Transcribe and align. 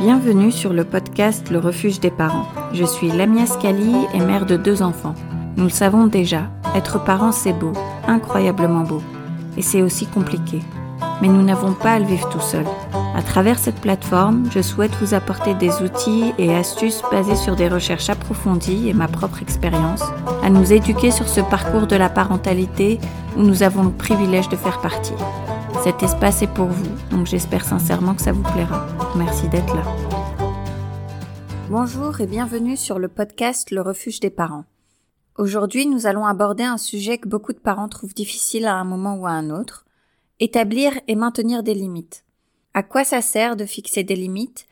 Bienvenue 0.00 0.50
sur 0.50 0.72
le 0.72 0.84
podcast 0.84 1.50
Le 1.50 1.58
refuge 1.58 2.00
des 2.00 2.10
parents. 2.10 2.46
Je 2.72 2.84
suis 2.84 3.10
Lamia 3.10 3.46
Scali 3.46 3.94
et 4.14 4.18
mère 4.18 4.46
de 4.46 4.56
deux 4.56 4.82
enfants. 4.82 5.14
Nous 5.56 5.64
le 5.64 5.70
savons 5.70 6.06
déjà, 6.06 6.50
être 6.74 7.04
parent 7.04 7.30
c'est 7.30 7.52
beau, 7.52 7.72
incroyablement 8.08 8.82
beau. 8.82 9.02
Et 9.56 9.62
c'est 9.62 9.82
aussi 9.82 10.06
compliqué. 10.06 10.60
Mais 11.20 11.28
nous 11.28 11.42
n'avons 11.42 11.72
pas 11.72 11.92
à 11.92 11.98
le 11.98 12.06
vivre 12.06 12.28
tout 12.30 12.40
seul. 12.40 12.64
À 13.14 13.22
travers 13.22 13.58
cette 13.58 13.80
plateforme, 13.80 14.48
je 14.50 14.60
souhaite 14.60 14.94
vous 15.00 15.14
apporter 15.14 15.54
des 15.54 15.82
outils 15.82 16.32
et 16.38 16.54
astuces 16.54 17.02
basés 17.12 17.36
sur 17.36 17.54
des 17.54 17.68
recherches 17.68 18.10
approfondies 18.10 18.88
et 18.88 18.94
ma 18.94 19.06
propre 19.06 19.42
expérience, 19.42 20.02
à 20.42 20.50
nous 20.50 20.72
éduquer 20.72 21.10
sur 21.10 21.28
ce 21.28 21.40
parcours 21.42 21.86
de 21.86 21.96
la 21.96 22.08
parentalité 22.08 22.98
où 23.36 23.42
nous 23.42 23.62
avons 23.62 23.84
le 23.84 23.90
privilège 23.90 24.48
de 24.48 24.56
faire 24.56 24.80
partie. 24.80 25.14
Cet 25.84 26.02
espace 26.02 26.42
est 26.42 26.52
pour 26.52 26.66
vous, 26.66 26.90
donc 27.10 27.26
j'espère 27.26 27.64
sincèrement 27.64 28.14
que 28.14 28.22
ça 28.22 28.32
vous 28.32 28.42
plaira. 28.42 28.86
Merci 29.14 29.46
d'être 29.50 29.74
là. 29.74 29.84
Bonjour 31.68 32.18
et 32.22 32.26
bienvenue 32.26 32.78
sur 32.78 32.98
le 32.98 33.08
podcast 33.08 33.70
Le 33.70 33.82
refuge 33.82 34.20
des 34.20 34.30
parents. 34.30 34.64
Aujourd'hui, 35.36 35.86
nous 35.86 36.06
allons 36.06 36.24
aborder 36.24 36.62
un 36.62 36.78
sujet 36.78 37.18
que 37.18 37.28
beaucoup 37.28 37.52
de 37.52 37.58
parents 37.58 37.90
trouvent 37.90 38.14
difficile 38.14 38.64
à 38.64 38.76
un 38.76 38.84
moment 38.84 39.16
ou 39.16 39.26
à 39.26 39.32
un 39.32 39.50
autre, 39.50 39.84
établir 40.40 40.98
et 41.08 41.14
maintenir 41.14 41.62
des 41.62 41.74
limites. 41.74 42.24
À 42.72 42.82
quoi 42.82 43.04
ça 43.04 43.20
sert 43.20 43.54
de 43.54 43.66
fixer 43.66 44.02
des 44.02 44.16
limites? 44.16 44.66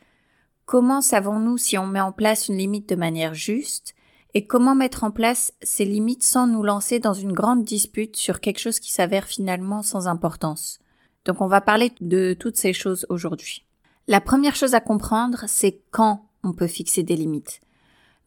Comment 0.65 1.01
savons-nous 1.01 1.59
si 1.59 1.77
on 1.77 1.85
met 1.85 2.01
en 2.01 2.11
place 2.11 2.47
une 2.47 2.57
limite 2.57 2.89
de 2.89 2.95
manière 2.95 3.35
juste? 3.35 3.93
Et 4.33 4.47
comment 4.47 4.73
mettre 4.73 5.03
en 5.03 5.11
place 5.11 5.53
ces 5.61 5.85
limites 5.85 6.23
sans 6.23 6.47
nous 6.47 6.63
lancer 6.63 6.97
dans 6.97 7.13
une 7.13 7.33
grande 7.33 7.63
dispute 7.63 8.15
sur 8.15 8.39
quelque 8.39 8.59
chose 8.59 8.79
qui 8.79 8.91
s'avère 8.91 9.25
finalement 9.25 9.83
sans 9.83 10.07
importance? 10.07 10.79
Donc 11.25 11.41
on 11.41 11.47
va 11.47 11.61
parler 11.61 11.91
de 12.01 12.33
toutes 12.33 12.57
ces 12.57 12.73
choses 12.73 13.05
aujourd'hui. 13.09 13.65
La 14.11 14.19
première 14.19 14.57
chose 14.57 14.73
à 14.73 14.81
comprendre, 14.81 15.45
c'est 15.47 15.79
quand 15.89 16.25
on 16.43 16.51
peut 16.51 16.67
fixer 16.67 17.01
des 17.01 17.15
limites. 17.15 17.61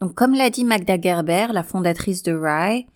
Donc 0.01 0.15
comme 0.15 0.33
l'a 0.33 0.49
dit 0.49 0.65
Magda 0.65 0.99
Gerber, 0.99 1.49
la 1.53 1.63
fondatrice 1.63 2.23
de 2.23 2.33
RAI, 2.33 2.87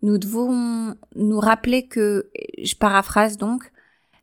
nous 0.00 0.16
devons 0.16 0.96
nous 1.14 1.38
rappeler 1.38 1.86
que, 1.88 2.30
je 2.56 2.74
paraphrase 2.74 3.36
donc, 3.36 3.70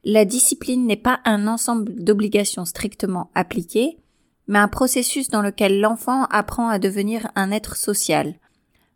la 0.03 0.25
discipline 0.25 0.87
n'est 0.87 0.95
pas 0.95 1.19
un 1.23 1.45
ensemble 1.45 2.03
d'obligations 2.03 2.65
strictement 2.65 3.30
appliquées, 3.35 3.99
mais 4.47 4.57
un 4.57 4.69
processus 4.69 5.30
dans 5.30 5.43
lequel 5.43 5.80
l'enfant 5.80 6.23
apprend 6.31 6.67
à 6.67 6.80
devenir 6.80 7.30
un 7.35 7.52
être 7.52 7.75
social. 7.75 8.33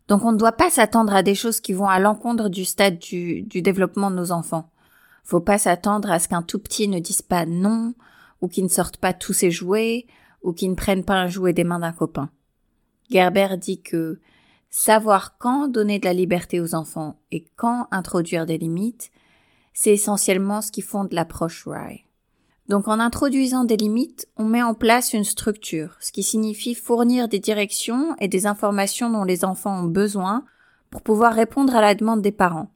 Donc 0.08 0.24
on 0.24 0.32
ne 0.32 0.38
doit 0.38 0.56
pas 0.56 0.70
s'attendre 0.70 1.14
à 1.14 1.22
des 1.22 1.36
choses 1.36 1.60
qui 1.60 1.72
vont 1.72 1.86
à 1.86 2.00
l'encontre 2.00 2.48
du 2.48 2.64
stade 2.64 2.98
du, 2.98 3.42
du 3.42 3.62
développement 3.62 4.10
de 4.10 4.16
nos 4.16 4.32
enfants. 4.32 4.70
Faut 5.22 5.38
pas 5.38 5.58
s'attendre 5.58 6.10
à 6.10 6.18
ce 6.18 6.26
qu'un 6.26 6.42
tout 6.42 6.58
petit 6.58 6.88
ne 6.88 6.98
dise 6.98 7.22
pas 7.22 7.46
non, 7.46 7.94
ou 8.44 8.48
qu'il 8.48 8.64
ne 8.64 8.68
sorte 8.68 8.98
pas 8.98 9.14
tous 9.14 9.32
ses 9.32 9.50
jouets, 9.50 10.04
ou 10.42 10.52
qu'il 10.52 10.68
ne 10.68 10.74
prenne 10.74 11.02
pas 11.02 11.14
un 11.14 11.28
jouet 11.28 11.54
des 11.54 11.64
mains 11.64 11.78
d'un 11.78 11.94
copain. 11.94 12.28
Gerber 13.08 13.56
dit 13.56 13.80
que 13.80 14.20
savoir 14.68 15.38
quand 15.38 15.66
donner 15.68 15.98
de 15.98 16.04
la 16.04 16.12
liberté 16.12 16.60
aux 16.60 16.74
enfants 16.74 17.18
et 17.32 17.46
quand 17.56 17.88
introduire 17.90 18.44
des 18.44 18.58
limites, 18.58 19.10
c'est 19.72 19.94
essentiellement 19.94 20.60
ce 20.60 20.70
qui 20.70 20.82
fonde 20.82 21.14
l'approche 21.14 21.66
RAI. 21.66 22.04
Donc 22.68 22.86
en 22.86 23.00
introduisant 23.00 23.64
des 23.64 23.78
limites, 23.78 24.28
on 24.36 24.44
met 24.44 24.62
en 24.62 24.74
place 24.74 25.14
une 25.14 25.24
structure, 25.24 25.96
ce 26.00 26.12
qui 26.12 26.22
signifie 26.22 26.74
fournir 26.74 27.28
des 27.28 27.40
directions 27.40 28.14
et 28.20 28.28
des 28.28 28.46
informations 28.46 29.08
dont 29.08 29.24
les 29.24 29.46
enfants 29.46 29.84
ont 29.84 29.88
besoin 29.88 30.44
pour 30.90 31.00
pouvoir 31.00 31.32
répondre 31.32 31.74
à 31.74 31.80
la 31.80 31.94
demande 31.94 32.20
des 32.20 32.30
parents. 32.30 32.68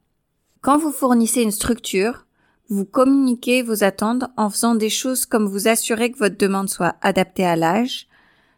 Quand 0.62 0.78
vous 0.78 0.92
fournissez 0.92 1.42
une 1.42 1.50
structure, 1.50 2.26
vous 2.68 2.84
communiquez 2.84 3.62
vos 3.62 3.82
attentes 3.82 4.24
en 4.36 4.50
faisant 4.50 4.74
des 4.74 4.90
choses 4.90 5.24
comme 5.24 5.46
vous 5.46 5.68
assurer 5.68 6.10
que 6.12 6.18
votre 6.18 6.36
demande 6.36 6.68
soit 6.68 6.96
adaptée 7.00 7.46
à 7.46 7.56
l'âge, 7.56 8.06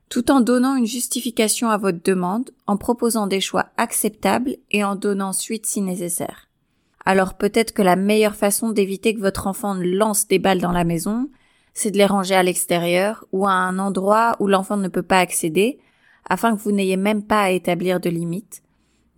tout 0.09 0.33
en 0.33 0.41
donnant 0.41 0.75
une 0.75 0.87
justification 0.87 1.71
à 1.71 1.79
votre 1.79 2.03
demande, 2.03 2.51
en 2.67 2.77
proposant 2.77 3.29
des 3.29 3.41
choix 3.41 3.67
acceptables 3.77 4.57
et 4.73 4.83
en 4.83 4.97
donnant 4.97 5.33
suite 5.33 5.67
si 5.67 5.81
nécessaire. 5.81 6.49
Alors 7.05 7.35
peut-être 7.35 7.73
que 7.73 7.83
la 7.83 7.95
meilleure 7.95 8.35
façon 8.35 8.71
d'éviter 8.71 9.15
que 9.15 9.21
votre 9.21 9.47
enfant 9.47 9.75
lance 9.75 10.27
des 10.27 10.41
balles 10.41 10.61
dans 10.61 10.73
la 10.73 10.85
maison, 10.85 11.31
c'est 11.73 11.93
de 11.93 11.99
les 11.99 12.07
ranger 12.07 12.35
à 12.35 12.43
l'extérieur 12.43 13.25
ou 13.31 13.47
à 13.47 13.53
un 13.53 13.79
endroit 13.79 14.37
où 14.41 14.49
l'enfant 14.49 14.77
ne 14.77 14.89
peut 14.89 15.03
pas 15.03 15.21
accéder, 15.21 15.79
afin 16.29 16.55
que 16.55 16.61
vous 16.61 16.73
n'ayez 16.73 16.97
même 16.97 17.23
pas 17.23 17.43
à 17.43 17.51
établir 17.51 18.01
de 18.01 18.11
limites. 18.11 18.63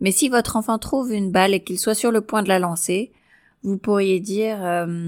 Mais 0.01 0.13
si 0.13 0.29
votre 0.29 0.57
enfant 0.57 0.79
trouve 0.79 1.13
une 1.13 1.33
balle 1.33 1.55
et 1.55 1.65
qu'il 1.65 1.79
soit 1.79 1.95
sur 1.95 2.13
le 2.13 2.21
point 2.21 2.43
de 2.43 2.49
la 2.49 2.59
lancer, 2.59 3.13
vous 3.63 3.79
pourriez 3.79 4.21
dire 4.21 4.65
euh, 4.65 5.07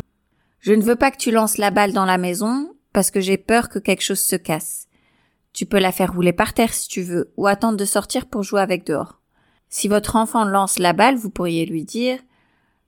Je 0.60 0.72
ne 0.72 0.82
veux 0.82 0.96
pas 0.96 1.10
que 1.10 1.16
tu 1.16 1.30
lances 1.30 1.58
la 1.58 1.70
balle 1.70 1.92
dans 1.92 2.04
la 2.04 2.18
maison 2.18 2.74
parce 2.92 3.10
que 3.10 3.20
j'ai 3.20 3.36
peur 3.36 3.68
que 3.68 3.78
quelque 3.78 4.02
chose 4.02 4.20
se 4.20 4.36
casse. 4.36 4.86
Tu 5.52 5.66
peux 5.66 5.78
la 5.78 5.92
faire 5.92 6.12
rouler 6.12 6.32
par 6.32 6.54
terre 6.54 6.72
si 6.72 6.88
tu 6.88 7.02
veux, 7.02 7.32
ou 7.36 7.46
attendre 7.46 7.76
de 7.76 7.84
sortir 7.84 8.26
pour 8.26 8.42
jouer 8.42 8.60
avec 8.60 8.86
dehors. 8.86 9.20
Si 9.68 9.88
votre 9.88 10.16
enfant 10.16 10.44
lance 10.44 10.78
la 10.78 10.92
balle, 10.92 11.16
vous 11.16 11.30
pourriez 11.30 11.66
lui 11.66 11.84
dire 11.84 12.18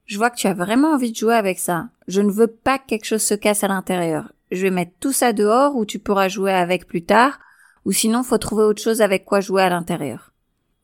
Je 0.04 0.16
vois 0.16 0.30
que 0.30 0.36
tu 0.36 0.46
as 0.46 0.54
vraiment 0.54 0.94
envie 0.94 1.10
de 1.10 1.16
jouer 1.16 1.34
avec 1.34 1.58
ça. 1.58 1.88
Je 2.06 2.20
ne 2.20 2.30
veux 2.30 2.46
pas 2.46 2.78
que 2.78 2.86
quelque 2.86 3.04
chose 3.04 3.22
se 3.22 3.34
casse 3.34 3.64
à 3.64 3.68
l'intérieur. 3.68 4.32
Je 4.52 4.62
vais 4.62 4.70
mettre 4.70 4.92
tout 5.00 5.12
ça 5.12 5.32
dehors 5.32 5.74
où 5.74 5.84
tu 5.84 5.98
pourras 5.98 6.28
jouer 6.28 6.52
avec 6.52 6.86
plus 6.86 7.04
tard, 7.04 7.40
ou 7.84 7.92
sinon 7.92 8.22
faut 8.22 8.38
trouver 8.38 8.62
autre 8.62 8.82
chose 8.82 9.02
avec 9.02 9.24
quoi 9.24 9.40
jouer 9.40 9.62
à 9.62 9.68
l'intérieur. 9.68 10.32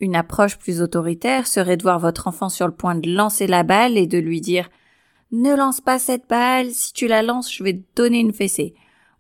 Une 0.03 0.17
approche 0.17 0.59
plus 0.59 0.83
autoritaire 0.83 1.47
serait 1.47 1.77
de 1.77 1.85
voir 1.85 2.01
votre 2.01 2.27
enfant 2.27 2.49
sur 2.49 2.67
le 2.67 2.75
point 2.75 2.97
de 2.97 3.09
lancer 3.09 3.47
la 3.47 3.63
balle 3.63 3.97
et 3.97 4.09
de 4.09 4.19
lui 4.19 4.41
dire 4.41 4.69
Ne 5.31 5.55
lance 5.55 5.81
pas 5.81 6.01
cette 6.01 6.29
balle, 6.29 6.73
si 6.73 6.93
tu 6.93 7.07
la 7.07 7.23
lances, 7.23 7.55
je 7.55 7.63
vais 7.63 7.75
te 7.75 7.85
donner 7.95 8.19
une 8.19 8.33
fessée. 8.33 8.75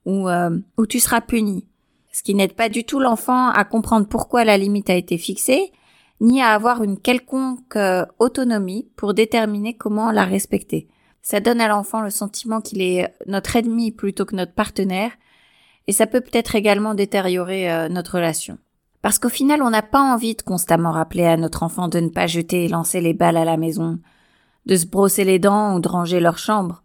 Ou, 0.06 0.28
euh, 0.28 0.58
ou 0.76 0.86
tu 0.86 0.98
seras 0.98 1.20
puni. 1.20 1.68
Ce 2.10 2.24
qui 2.24 2.34
n'aide 2.34 2.54
pas 2.54 2.68
du 2.68 2.82
tout 2.82 2.98
l'enfant 2.98 3.50
à 3.50 3.64
comprendre 3.64 4.08
pourquoi 4.08 4.42
la 4.42 4.58
limite 4.58 4.90
a 4.90 4.96
été 4.96 5.18
fixée, 5.18 5.70
ni 6.20 6.42
à 6.42 6.48
avoir 6.48 6.82
une 6.82 6.98
quelconque 6.98 7.76
euh, 7.76 8.04
autonomie 8.18 8.88
pour 8.96 9.14
déterminer 9.14 9.76
comment 9.76 10.10
la 10.10 10.24
respecter. 10.24 10.88
Ça 11.22 11.38
donne 11.38 11.60
à 11.60 11.68
l'enfant 11.68 12.00
le 12.00 12.10
sentiment 12.10 12.60
qu'il 12.60 12.82
est 12.82 13.14
notre 13.28 13.54
ennemi 13.54 13.92
plutôt 13.92 14.24
que 14.24 14.34
notre 14.34 14.54
partenaire, 14.54 15.12
et 15.86 15.92
ça 15.92 16.08
peut 16.08 16.22
peut-être 16.22 16.56
également 16.56 16.94
détériorer 16.94 17.70
euh, 17.70 17.88
notre 17.88 18.16
relation. 18.16 18.58
Parce 19.02 19.18
qu'au 19.18 19.28
final, 19.28 19.62
on 19.62 19.70
n'a 19.70 19.82
pas 19.82 20.00
envie 20.00 20.36
de 20.36 20.42
constamment 20.42 20.92
rappeler 20.92 21.24
à 21.24 21.36
notre 21.36 21.64
enfant 21.64 21.88
de 21.88 21.98
ne 21.98 22.08
pas 22.08 22.28
jeter 22.28 22.64
et 22.64 22.68
lancer 22.68 23.00
les 23.00 23.14
balles 23.14 23.36
à 23.36 23.44
la 23.44 23.56
maison, 23.56 23.98
de 24.66 24.76
se 24.76 24.86
brosser 24.86 25.24
les 25.24 25.40
dents 25.40 25.74
ou 25.74 25.80
de 25.80 25.88
ranger 25.88 26.20
leur 26.20 26.38
chambre. 26.38 26.82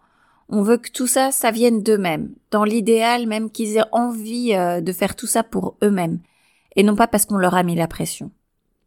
On 0.50 0.64
veut 0.64 0.78
que 0.78 0.90
tout 0.90 1.08
ça, 1.08 1.32
ça 1.32 1.52
vienne 1.52 1.84
d'eux-mêmes, 1.84 2.34
dans 2.52 2.64
l'idéal 2.64 3.28
même 3.28 3.52
qu'ils 3.52 3.78
aient 3.78 3.84
envie 3.92 4.54
euh, 4.56 4.82
de 4.82 4.92
faire 4.92 5.16
tout 5.16 5.28
ça 5.28 5.44
pour 5.44 5.78
eux-mêmes, 5.84 6.20
et 6.76 6.84
non 6.84 6.96
pas 6.96 7.08
parce 7.08 7.26
qu'on 7.26 7.38
leur 7.38 7.54
a 7.54 7.64
mis 7.64 7.76
la 7.76 7.88
pression. 7.88 8.32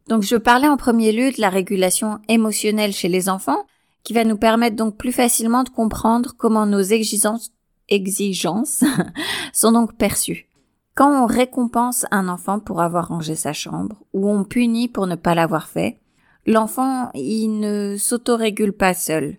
Donc 0.09 0.23
je 0.23 0.35
parlais 0.35 0.67
en 0.67 0.75
premier 0.75 1.11
lieu 1.11 1.31
de 1.31 1.39
la 1.39 1.49
régulation 1.49 2.19
émotionnelle 2.27 2.91
chez 2.91 3.07
les 3.07 3.29
enfants, 3.29 3.63
qui 4.03 4.13
va 4.13 4.25
nous 4.25 4.37
permettre 4.37 4.75
donc 4.75 4.97
plus 4.97 5.11
facilement 5.11 5.63
de 5.63 5.69
comprendre 5.69 6.33
comment 6.37 6.65
nos 6.65 6.81
exigences, 6.81 7.51
exigences 7.87 8.83
sont 9.53 9.71
donc 9.71 9.95
perçues. 9.95 10.50
Quand 10.93 11.23
on 11.23 11.25
récompense 11.25 12.05
un 12.11 12.27
enfant 12.27 12.59
pour 12.59 12.81
avoir 12.81 13.07
rangé 13.07 13.35
sa 13.35 13.53
chambre, 13.53 14.03
ou 14.13 14.29
on 14.29 14.43
punit 14.43 14.89
pour 14.89 15.07
ne 15.07 15.15
pas 15.15 15.35
l'avoir 15.35 15.67
fait, 15.67 15.99
l'enfant, 16.45 17.11
il 17.13 17.59
ne 17.59 17.95
s'autorégule 17.97 18.73
pas 18.73 18.93
seul. 18.93 19.37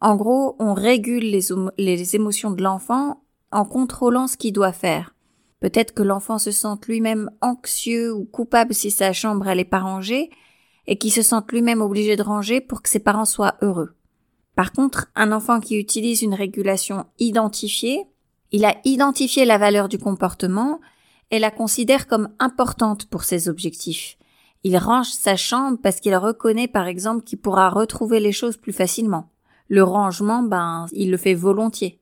En 0.00 0.16
gros, 0.16 0.56
on 0.58 0.74
régule 0.74 1.30
les, 1.78 2.16
émotions 2.16 2.50
de 2.50 2.62
l'enfant 2.62 3.22
en 3.52 3.64
contrôlant 3.64 4.26
ce 4.26 4.36
qu'il 4.36 4.52
doit 4.52 4.72
faire. 4.72 5.14
Peut-être 5.60 5.94
que 5.94 6.02
l'enfant 6.02 6.38
se 6.38 6.50
sente 6.50 6.86
lui-même 6.86 7.30
anxieux 7.40 8.12
ou 8.12 8.24
coupable 8.24 8.74
si 8.74 8.90
sa 8.90 9.12
chambre 9.12 9.46
elle 9.46 9.60
est 9.60 9.64
pas 9.64 9.78
rangée, 9.78 10.30
et 10.88 10.98
qu'il 10.98 11.12
se 11.12 11.22
sente 11.22 11.52
lui-même 11.52 11.80
obligé 11.80 12.16
de 12.16 12.22
ranger 12.24 12.60
pour 12.60 12.82
que 12.82 12.88
ses 12.88 12.98
parents 12.98 13.24
soient 13.24 13.54
heureux. 13.62 13.94
Par 14.56 14.72
contre, 14.72 15.06
un 15.14 15.30
enfant 15.30 15.60
qui 15.60 15.78
utilise 15.78 16.22
une 16.22 16.34
régulation 16.34 17.06
identifiée, 17.20 18.06
il 18.52 18.64
a 18.64 18.76
identifié 18.84 19.44
la 19.44 19.58
valeur 19.58 19.88
du 19.88 19.98
comportement 19.98 20.80
et 21.30 21.38
la 21.38 21.50
considère 21.50 22.06
comme 22.06 22.28
importante 22.38 23.06
pour 23.06 23.24
ses 23.24 23.48
objectifs. 23.48 24.18
Il 24.62 24.76
range 24.76 25.08
sa 25.08 25.36
chambre 25.36 25.78
parce 25.82 25.98
qu'il 25.98 26.14
reconnaît 26.14 26.68
par 26.68 26.86
exemple 26.86 27.24
qu'il 27.24 27.38
pourra 27.38 27.70
retrouver 27.70 28.20
les 28.20 28.32
choses 28.32 28.58
plus 28.58 28.72
facilement. 28.72 29.30
Le 29.68 29.82
rangement, 29.82 30.42
ben, 30.42 30.86
il 30.92 31.10
le 31.10 31.16
fait 31.16 31.34
volontiers. 31.34 31.98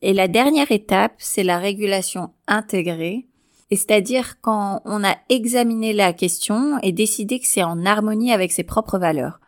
Et 0.00 0.12
la 0.12 0.26
dernière 0.26 0.72
étape, 0.72 1.14
c'est 1.18 1.44
la 1.44 1.58
régulation 1.58 2.32
intégrée, 2.46 3.26
c'est-à-dire 3.70 4.40
quand 4.40 4.80
on 4.84 5.04
a 5.04 5.16
examiné 5.28 5.92
la 5.92 6.12
question 6.12 6.78
et 6.82 6.92
décidé 6.92 7.40
que 7.40 7.46
c'est 7.46 7.62
en 7.62 7.84
harmonie 7.84 8.32
avec 8.32 8.52
ses 8.52 8.64
propres 8.64 8.98
valeurs. 8.98 9.40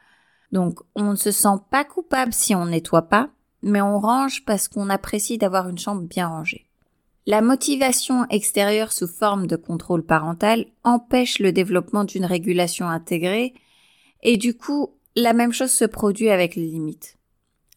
Donc, 0.52 0.78
on 0.94 1.10
ne 1.12 1.16
se 1.16 1.30
sent 1.30 1.58
pas 1.70 1.84
coupable 1.84 2.32
si 2.32 2.54
on 2.54 2.66
nettoie 2.66 3.02
pas, 3.02 3.30
mais 3.66 3.82
on 3.82 3.98
range 3.98 4.44
parce 4.44 4.68
qu'on 4.68 4.88
apprécie 4.88 5.38
d'avoir 5.38 5.68
une 5.68 5.78
chambre 5.78 6.02
bien 6.02 6.28
rangée. 6.28 6.66
La 7.26 7.42
motivation 7.42 8.24
extérieure 8.30 8.92
sous 8.92 9.08
forme 9.08 9.48
de 9.48 9.56
contrôle 9.56 10.04
parental 10.04 10.66
empêche 10.84 11.40
le 11.40 11.50
développement 11.50 12.04
d'une 12.04 12.24
régulation 12.24 12.88
intégrée 12.88 13.54
et 14.22 14.36
du 14.36 14.56
coup, 14.56 14.94
la 15.16 15.32
même 15.32 15.52
chose 15.52 15.72
se 15.72 15.84
produit 15.84 16.30
avec 16.30 16.54
les 16.54 16.66
limites. 16.66 17.18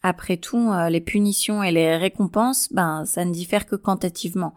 Après 0.02 0.36
tout, 0.36 0.70
euh, 0.70 0.88
les 0.88 1.00
punitions 1.00 1.62
et 1.62 1.72
les 1.72 1.96
récompenses, 1.96 2.72
ben, 2.72 3.04
ça 3.04 3.24
ne 3.24 3.32
diffère 3.32 3.66
que 3.66 3.76
quantitativement. 3.76 4.54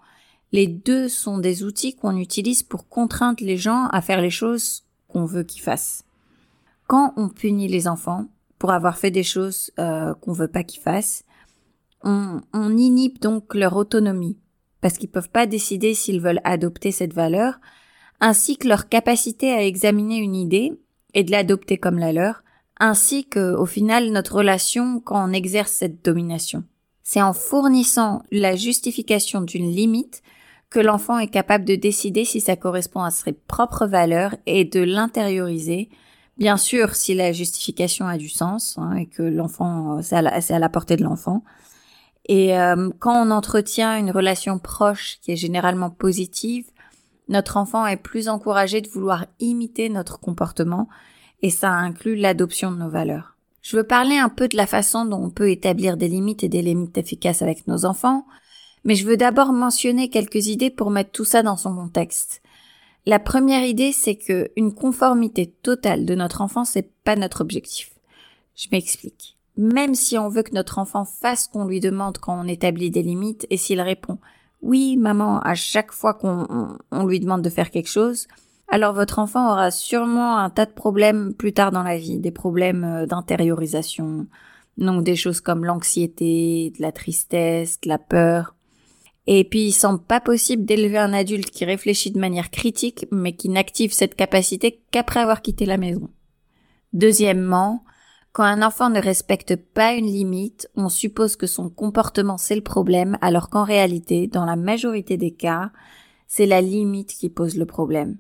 Les 0.52 0.68
deux 0.68 1.10
sont 1.10 1.40
des 1.40 1.64
outils 1.64 1.96
qu'on 1.96 2.16
utilise 2.16 2.62
pour 2.62 2.88
contraindre 2.88 3.44
les 3.44 3.58
gens 3.58 3.88
à 3.88 4.02
faire 4.02 4.22
les 4.22 4.30
choses 4.30 4.84
qu'on 5.08 5.26
veut 5.26 5.44
qu'ils 5.44 5.64
fassent. 5.64 6.06
Quand 6.86 7.14
on 7.18 7.30
punit 7.30 7.68
les 7.68 7.88
enfants 7.88 8.28
pour 8.60 8.72
avoir 8.72 8.98
fait 8.98 9.12
des 9.12 9.24
choses 9.24 9.72
euh, 9.80 10.14
qu'on 10.16 10.34
veut 10.34 10.48
pas 10.48 10.64
qu'ils 10.64 10.82
fassent, 10.82 11.24
on, 12.04 12.42
on 12.54 12.78
inhibe 12.78 13.20
donc 13.20 13.54
leur 13.56 13.76
autonomie 13.76 14.38
parce 14.84 14.98
qu'ils 14.98 15.10
peuvent 15.10 15.30
pas 15.30 15.48
décider 15.48 15.94
s'ils 15.94 16.20
veulent 16.20 16.42
adopter 16.44 16.92
cette 16.92 17.14
valeur, 17.14 17.60
ainsi 18.20 18.58
que 18.58 18.68
leur 18.68 18.90
capacité 18.90 19.52
à 19.52 19.64
examiner 19.64 20.18
une 20.18 20.36
idée 20.36 20.74
et 21.14 21.24
de 21.24 21.32
l'adopter 21.32 21.78
comme 21.78 21.98
la 21.98 22.12
leur, 22.12 22.44
ainsi 22.80 23.26
que, 23.26 23.56
au 23.56 23.66
final, 23.66 24.12
notre 24.12 24.36
relation 24.36 25.00
quand 25.00 25.30
on 25.30 25.32
exerce 25.32 25.72
cette 25.72 26.04
domination. 26.04 26.66
C'est 27.02 27.22
en 27.22 27.34
fournissant 27.34 28.24
la 28.30 28.56
justification 28.56 29.42
d'une 29.42 29.72
limite 29.72 30.22
que 30.70 30.80
l'enfant 30.80 31.18
est 31.18 31.28
capable 31.28 31.66
de 31.66 31.76
décider 31.76 32.26
si 32.26 32.42
ça 32.42 32.58
correspond 32.58 33.04
à 33.04 33.12
ses 33.12 33.34
propres 33.34 33.86
valeurs 33.86 34.36
et 34.46 34.66
de 34.66 34.82
l'intérioriser. 34.82 35.90
Bien 36.38 36.58
sûr, 36.58 36.96
si 36.96 37.14
la 37.14 37.32
justification 37.32 38.08
a 38.08 38.18
du 38.18 38.30
sens 38.30 38.78
hein, 38.78 38.96
et 38.96 39.06
que 39.06 39.22
l'enfant, 39.22 40.02
c'est 40.02 40.16
à, 40.16 40.60
la 40.60 40.70
portée 40.70 40.96
de 40.96 41.04
l'enfant. 41.04 41.44
Et 42.26 42.58
euh, 42.58 42.90
quand 43.00 43.26
on 43.26 43.32
entretient 43.32 43.98
une 43.98 44.12
relation 44.12 44.58
proche 44.58 45.20
qui 45.22 45.32
est 45.32 45.36
généralement 45.36 45.90
positive, 45.90 46.66
notre 47.30 47.58
enfant 47.58 47.86
est 47.86 47.98
plus 47.98 48.30
encouragé 48.30 48.82
de 48.82 48.90
vouloir 48.90 49.26
imiter 49.40 49.90
notre 49.90 50.20
comportement 50.20 50.90
et 51.42 51.50
ça 51.50 51.72
inclut 51.72 52.16
l'adoption 52.16 52.72
de 52.72 52.78
nos 52.78 52.90
valeurs. 52.90 53.36
Je 53.62 53.78
veux 53.78 53.84
parler 53.84 54.18
un 54.18 54.30
peu 54.30 54.48
de 54.48 54.58
la 54.58 54.68
façon 54.68 55.06
dont 55.06 55.24
on 55.24 55.30
peut 55.30 55.50
établir 55.50 55.98
des 55.98 56.10
limites 56.10 56.44
et 56.44 56.50
des 56.50 56.62
limites 56.62 56.98
efficaces 56.98 57.42
avec 57.42 57.68
nos 57.68 57.86
enfants, 57.86 58.26
mais 58.84 58.96
je 58.96 59.06
veux 59.06 59.18
d'abord 59.18 59.54
mentionner 59.54 60.10
quelques 60.10 60.48
idées 60.48 60.70
pour 60.70 60.90
mettre 60.90 61.12
tout 61.12 61.26
ça 61.26 61.44
dans 61.44 61.56
son 61.56 61.76
contexte. 61.76 62.42
La 63.06 63.20
première 63.20 63.64
idée, 63.64 63.92
c'est 63.92 64.16
que 64.16 64.50
une 64.56 64.74
conformité 64.74 65.48
totale 65.48 66.06
de 66.06 66.16
notre 66.16 66.42
enfant, 66.42 66.64
c'est 66.64 66.90
pas 67.04 67.16
notre 67.16 67.42
objectif. 67.42 67.92
Je 68.56 68.68
m'explique 68.72 69.38
même 69.58 69.96
si 69.96 70.18
on 70.18 70.30
veut 70.30 70.44
que 70.44 70.54
notre 70.54 70.80
enfant 70.80 71.06
fasse 71.06 71.44
ce 71.44 71.50
qu'on 71.50 71.66
lui 71.66 71.80
demande 71.80 72.18
quand 72.18 72.40
on 72.40 72.48
établit 72.48 72.90
des 72.90 73.04
limites, 73.04 73.46
et 73.50 73.58
s'il 73.58 73.82
répond 73.82 74.18
oui, 74.62 74.96
maman, 74.96 75.42
à 75.42 75.56
chaque 75.56 75.92
fois 75.92 76.14
qu'on 76.14 76.78
lui 77.06 77.20
demande 77.20 77.42
de 77.42 77.50
faire 77.50 77.70
quelque 77.70 77.90
chose, 77.90 78.30
alors 78.70 78.94
votre 78.94 79.20
enfant 79.20 79.52
aura 79.52 79.72
sûrement 79.72 80.38
un 80.38 80.50
tas 80.50 80.66
de 80.66 80.72
problèmes 80.72 81.34
plus 81.34 81.52
tard 81.52 81.72
dans 81.72 81.84
la 81.84 81.98
vie, 81.98 82.18
des 82.18 82.32
problèmes 82.32 82.86
euh, 82.86 83.06
d'intériorisation, 83.06 84.26
donc 84.78 85.04
des 85.04 85.18
choses 85.18 85.42
comme 85.42 85.66
l'anxiété, 85.66 86.72
de 86.78 86.82
la 86.82 86.94
tristesse, 86.94 87.82
de 87.82 87.90
la 87.90 87.98
peur. 87.98 88.56
Et 89.28 89.44
puis 89.46 89.68
il 89.68 89.72
semble 89.72 90.04
pas 90.04 90.20
possible 90.20 90.66
d'élever 90.66 90.98
un 90.98 91.14
adulte 91.14 91.50
qui 91.50 91.66
réfléchit 91.66 92.12
de 92.12 92.20
manière 92.20 92.52
critique, 92.52 93.08
mais 93.12 93.34
qui 93.34 93.50
n'active 93.50 93.94
cette 93.94 94.16
capacité 94.16 94.82
qu'après 94.92 95.22
avoir 95.22 95.42
quitté 95.42 95.66
la 95.66 95.78
maison. 95.78 96.10
Deuxièmement, 96.92 97.84
quand 98.34 98.44
un 98.44 98.62
enfant 98.62 98.90
ne 98.90 99.00
respecte 99.00 99.56
pas 99.56 99.94
une 99.94 100.08
limite, 100.08 100.70
on 100.76 100.90
suppose 100.90 101.36
que 101.36 101.48
son 101.48 101.70
comportement 101.70 102.38
c'est 102.38 102.56
le 102.56 102.62
problème, 102.62 103.18
alors 103.22 103.50
qu'en 103.50 103.64
réalité, 103.64 104.28
dans 104.28 104.46
la 104.46 104.56
majorité 104.56 105.18
des 105.18 105.32
cas, 105.32 105.72
c'est 106.28 106.46
la 106.48 106.62
limite 106.62 107.14
qui 107.14 107.30
pose 107.30 107.58
le 107.58 107.66
problème. 107.66 108.18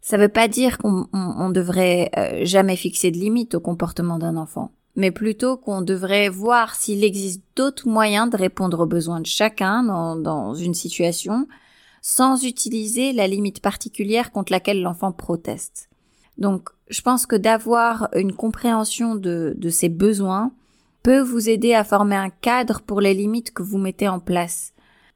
Ça 0.00 0.18
veut 0.18 0.28
pas 0.28 0.48
dire 0.48 0.76
qu'on 0.76 1.50
devrait 1.50 2.10
euh, 2.18 2.44
jamais 2.44 2.76
fixer 2.76 3.10
de 3.10 3.16
limite 3.16 3.54
au 3.54 3.60
comportement 3.60 4.18
d'un 4.18 4.36
enfant, 4.36 4.72
mais 4.96 5.10
plutôt 5.10 5.56
qu'on 5.56 5.82
devrait 5.82 6.28
voir 6.28 6.74
s'il 6.74 7.02
existe 7.04 7.42
d'autres 7.56 7.88
moyens 7.88 8.30
de 8.30 8.36
répondre 8.36 8.80
aux 8.80 8.86
besoins 8.86 9.20
de 9.20 9.26
chacun 9.26 9.82
dans, 9.82 10.54
une 10.54 10.74
situation 10.74 11.48
sans 12.00 12.44
utiliser 12.44 13.12
la 13.12 13.26
limite 13.26 13.60
particulière 13.60 14.30
contre 14.30 14.52
laquelle 14.52 14.82
l'enfant 14.82 15.10
proteste. 15.10 15.88
Donc, 16.36 16.68
je 16.90 17.00
pense 17.00 17.24
que 17.24 17.36
d'avoir 17.36 18.08
une 18.14 18.34
compréhension 18.34 19.14
de, 19.14 19.54
de 19.56 19.68
ces 19.70 19.88
besoins 19.88 20.52
peut 21.02 21.20
vous 21.20 21.48
aider 21.48 21.74
à 21.74 21.82
former 21.82 22.16
un 22.16 22.30
cadre 22.30 22.82
pour 22.82 23.00
les 23.00 23.14
limites 23.14 23.52
que 23.52 23.62
vous 23.62 23.78
mettez 23.78 24.08
en 24.08 24.20
place. 24.20 24.74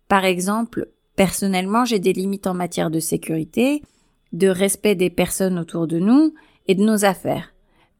Par 0.08 0.24
exemple, 0.24 0.88
personnellement, 1.14 1.84
j'ai 1.84 1.98
des 1.98 2.12
limites 2.12 2.46
en 2.46 2.54
matière 2.54 2.90
de 2.90 3.00
sécurité, 3.00 3.82
de 4.32 4.48
respect 4.48 4.94
des 4.94 5.10
personnes 5.10 5.58
autour 5.58 5.86
de 5.86 5.98
nous 5.98 6.34
et 6.66 6.74
de 6.74 6.82
nos 6.82 7.04
affaires. 7.04 7.52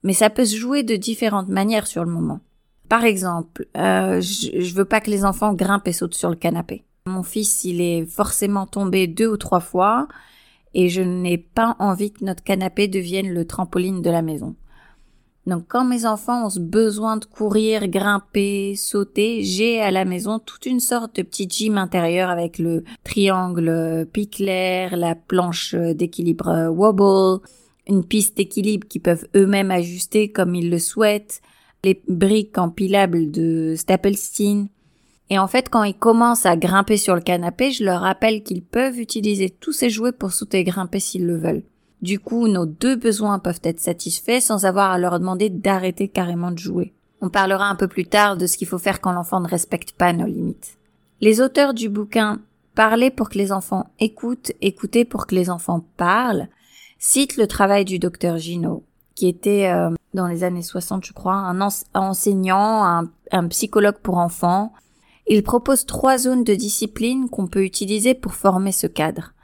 Mais 0.03 0.13
ça 0.13 0.31
peut 0.31 0.45
se 0.45 0.57
jouer 0.57 0.83
de 0.83 0.97
différentes 0.97 1.49
manières 1.49 1.87
sur 1.87 2.05
le 2.05 2.11
moment. 2.11 2.41
Par 2.89 3.05
exemple, 3.05 3.67
euh, 3.77 4.21
je, 4.21 4.61
je 4.61 4.75
veux 4.75 4.85
pas 4.85 5.01
que 5.01 5.11
les 5.11 5.25
enfants 5.25 5.55
grimpent 5.55 5.89
et 5.89 5.93
sautent 5.93 6.15
sur 6.15 6.31
le 6.31 6.37
canapé. 6.37 6.85
Mon 7.07 7.23
fils, 7.23 7.65
il 7.65 7.81
est 7.81 8.07
forcément 8.07 8.67
tombé 8.67 9.07
deux 9.07 9.29
ou 9.29 9.37
trois 9.37 9.61
fois 9.61 10.09
et 10.75 10.89
je 10.89 11.03
n'ai 11.03 11.39
pas 11.39 11.77
envie 11.79 12.13
que 12.13 12.25
notre 12.25 12.43
canapé 12.43 12.89
devienne 12.89 13.33
le 13.33 13.47
trampoline 13.47 14.03
de 14.03 14.11
la 14.11 14.23
maison. 14.23 14.55
Donc 15.47 15.65
quand 15.67 15.85
mes 15.85 16.05
enfants 16.05 16.47
ont 16.47 16.61
besoin 16.61 17.17
de 17.17 17.25
courir, 17.25 17.89
grimper, 17.89 18.77
sauter, 18.77 19.43
j'ai 19.43 19.81
à 19.81 19.91
la 19.91 20.05
maison 20.05 20.39
toute 20.39 20.67
une 20.67 20.81
sorte 20.81 21.17
de 21.17 21.23
petit 21.23 21.49
gym 21.49 21.79
intérieur 21.79 22.29
avec 22.29 22.59
le 22.59 22.85
triangle 23.03 24.07
piclair, 24.13 24.95
la 24.97 25.15
planche 25.15 25.75
d'équilibre 25.75 26.69
wobble, 26.69 27.43
une 27.89 28.05
piste 28.05 28.37
d'équilibre 28.37 28.87
qu'ils 28.87 29.03
peuvent 29.03 29.27
eux-mêmes 29.35 29.71
ajuster 29.71 30.31
comme 30.31 30.55
ils 30.55 30.71
le 30.71 30.79
souhaitent, 30.79 31.41
les 31.85 32.03
briques 32.09 32.59
empilables 32.59 33.31
de 33.31 33.75
Stapelstein, 33.77 34.69
et 35.31 35.39
en 35.39 35.47
fait, 35.47 35.69
quand 35.69 35.83
ils 35.83 35.97
commencent 35.97 36.47
à 36.47 36.57
grimper 36.57 36.97
sur 36.97 37.15
le 37.15 37.21
canapé, 37.21 37.71
je 37.71 37.85
leur 37.85 38.01
rappelle 38.01 38.43
qu'ils 38.43 38.63
peuvent 38.63 38.99
utiliser 38.99 39.51
tous 39.51 39.73
ces 39.73 39.91
jouets 39.91 40.13
pour 40.13 40.33
sauter 40.33 40.61
et 40.61 40.65
grimper 40.65 41.01
s'ils 41.01 41.27
le 41.27 41.37
veulent. 41.37 41.65
Du 42.01 42.19
coup, 42.19 42.49
nos 42.49 42.65
deux 42.65 42.97
besoins 42.97 43.39
peuvent 43.39 43.61
être 43.65 43.81
satisfaits 43.81 44.41
sans 44.41 44.65
avoir 44.65 44.91
à 44.91 44.99
leur 44.99 45.19
demander 45.19 45.51
d'arrêter 45.51 46.09
carrément 46.09 46.51
de 46.51 46.59
jouer. 46.59 46.95
On 47.21 47.29
parlera 47.29 47.69
un 47.69 47.75
peu 47.75 47.89
plus 47.89 48.07
tard 48.07 48.37
de 48.37 48.47
ce 48.47 48.57
qu'il 48.57 48.69
faut 48.69 48.79
faire 48.79 49.01
quand 49.01 49.13
l'enfant 49.13 49.41
ne 49.41 49.49
respecte 49.49 49.93
pas 49.93 50.13
nos 50.13 50.27
limites. 50.27 50.79
Les 51.21 51.41
auteurs 51.41 51.75
du 51.75 51.89
bouquin 51.89 52.41
Parler 52.75 53.11
pour 53.11 53.29
que 53.29 53.39
les 53.39 53.51
enfants 53.51 53.91
écoutent, 53.99 54.53
écouter 54.61 55.05
pour 55.05 55.27
que 55.27 55.35
les 55.35 55.51
enfants 55.51 55.85
parlent 55.97 56.47
citent 56.99 57.37
le 57.37 57.47
travail 57.47 57.85
du 57.85 57.99
docteur 57.99 58.39
Gino, 58.39 58.85
qui 59.15 59.29
était 59.29 59.69
euh, 59.69 59.91
dans 60.15 60.27
les 60.27 60.45
années 60.45 60.63
60, 60.63 61.05
je 61.05 61.13
crois, 61.13 61.35
un 61.35 61.61
enseignant, 61.95 62.85
un, 62.85 63.11
un 63.33 63.49
psychologue 63.49 63.99
pour 64.03 64.19
enfants, 64.19 64.73
il 65.27 65.43
propose 65.43 65.85
trois 65.85 66.17
zones 66.17 66.45
de 66.45 66.55
discipline 66.55 67.29
qu'on 67.29 67.47
peut 67.47 67.65
utiliser 67.65 68.15
pour 68.15 68.35
former 68.35 68.73
ce 68.73 68.87
cadre. 68.87 69.35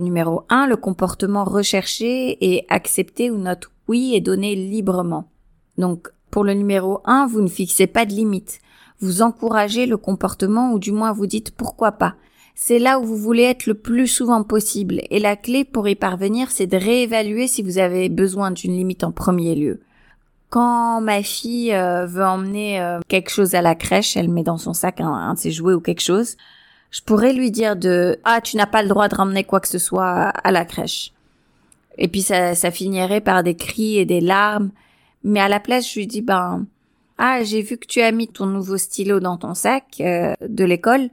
Numéro 0.00 0.42
1, 0.48 0.66
le 0.66 0.76
comportement 0.76 1.44
recherché 1.44 2.36
et 2.44 2.66
accepté 2.68 3.30
où 3.30 3.38
notre 3.38 3.70
oui 3.86 4.14
est 4.16 4.20
donné 4.20 4.56
librement. 4.56 5.30
Donc, 5.78 6.08
pour 6.32 6.42
le 6.42 6.54
numéro 6.54 7.00
1, 7.04 7.28
vous 7.28 7.42
ne 7.42 7.48
fixez 7.48 7.86
pas 7.86 8.06
de 8.06 8.12
limite. 8.12 8.58
Vous 8.98 9.22
encouragez 9.22 9.86
le 9.86 9.96
comportement 9.96 10.72
ou 10.72 10.80
du 10.80 10.90
moins 10.90 11.12
vous 11.12 11.26
dites 11.26 11.52
pourquoi 11.52 11.92
pas. 11.92 12.16
C'est 12.54 12.78
là 12.78 13.00
où 13.00 13.04
vous 13.04 13.16
voulez 13.16 13.42
être 13.42 13.66
le 13.66 13.74
plus 13.74 14.06
souvent 14.06 14.44
possible 14.44 15.02
et 15.10 15.18
la 15.18 15.36
clé 15.36 15.64
pour 15.64 15.88
y 15.88 15.96
parvenir, 15.96 16.50
c'est 16.52 16.68
de 16.68 16.76
réévaluer 16.76 17.48
si 17.48 17.62
vous 17.62 17.78
avez 17.78 18.08
besoin 18.08 18.52
d'une 18.52 18.76
limite 18.76 19.02
en 19.02 19.10
premier 19.10 19.56
lieu. 19.56 19.80
Quand 20.50 21.00
ma 21.00 21.22
fille 21.24 21.74
euh, 21.74 22.06
veut 22.06 22.24
emmener 22.24 22.80
euh, 22.80 23.00
quelque 23.08 23.30
chose 23.30 23.56
à 23.56 23.62
la 23.62 23.74
crèche, 23.74 24.16
elle 24.16 24.28
met 24.28 24.44
dans 24.44 24.56
son 24.56 24.72
sac 24.72 25.00
un, 25.00 25.34
de 25.34 25.38
ses 25.38 25.50
jouets 25.50 25.74
ou 25.74 25.80
quelque 25.80 26.00
chose, 26.00 26.36
je 26.92 27.00
pourrais 27.00 27.32
lui 27.32 27.50
dire 27.50 27.74
de 27.74 28.20
ah 28.22 28.40
tu 28.40 28.56
n'as 28.56 28.66
pas 28.66 28.82
le 28.82 28.88
droit 28.88 29.08
de 29.08 29.16
ramener 29.16 29.42
quoi 29.42 29.58
que 29.58 29.66
ce 29.66 29.78
soit 29.78 30.28
à 30.28 30.52
la 30.52 30.64
crèche. 30.64 31.12
Et 31.98 32.06
puis 32.06 32.22
ça, 32.22 32.54
ça 32.54 32.70
finirait 32.70 33.20
par 33.20 33.42
des 33.42 33.56
cris 33.56 33.98
et 33.98 34.04
des 34.04 34.20
larmes. 34.20 34.70
Mais 35.24 35.40
à 35.40 35.48
la 35.48 35.58
place, 35.58 35.90
je 35.90 35.98
lui 35.98 36.06
dis 36.06 36.22
ben 36.22 36.66
ah 37.18 37.42
j'ai 37.42 37.62
vu 37.62 37.78
que 37.78 37.86
tu 37.88 38.00
as 38.00 38.12
mis 38.12 38.28
ton 38.28 38.46
nouveau 38.46 38.76
stylo 38.76 39.18
dans 39.18 39.38
ton 39.38 39.54
sac 39.54 39.84
euh, 40.00 40.34
de 40.46 40.64
l'école. 40.64 41.10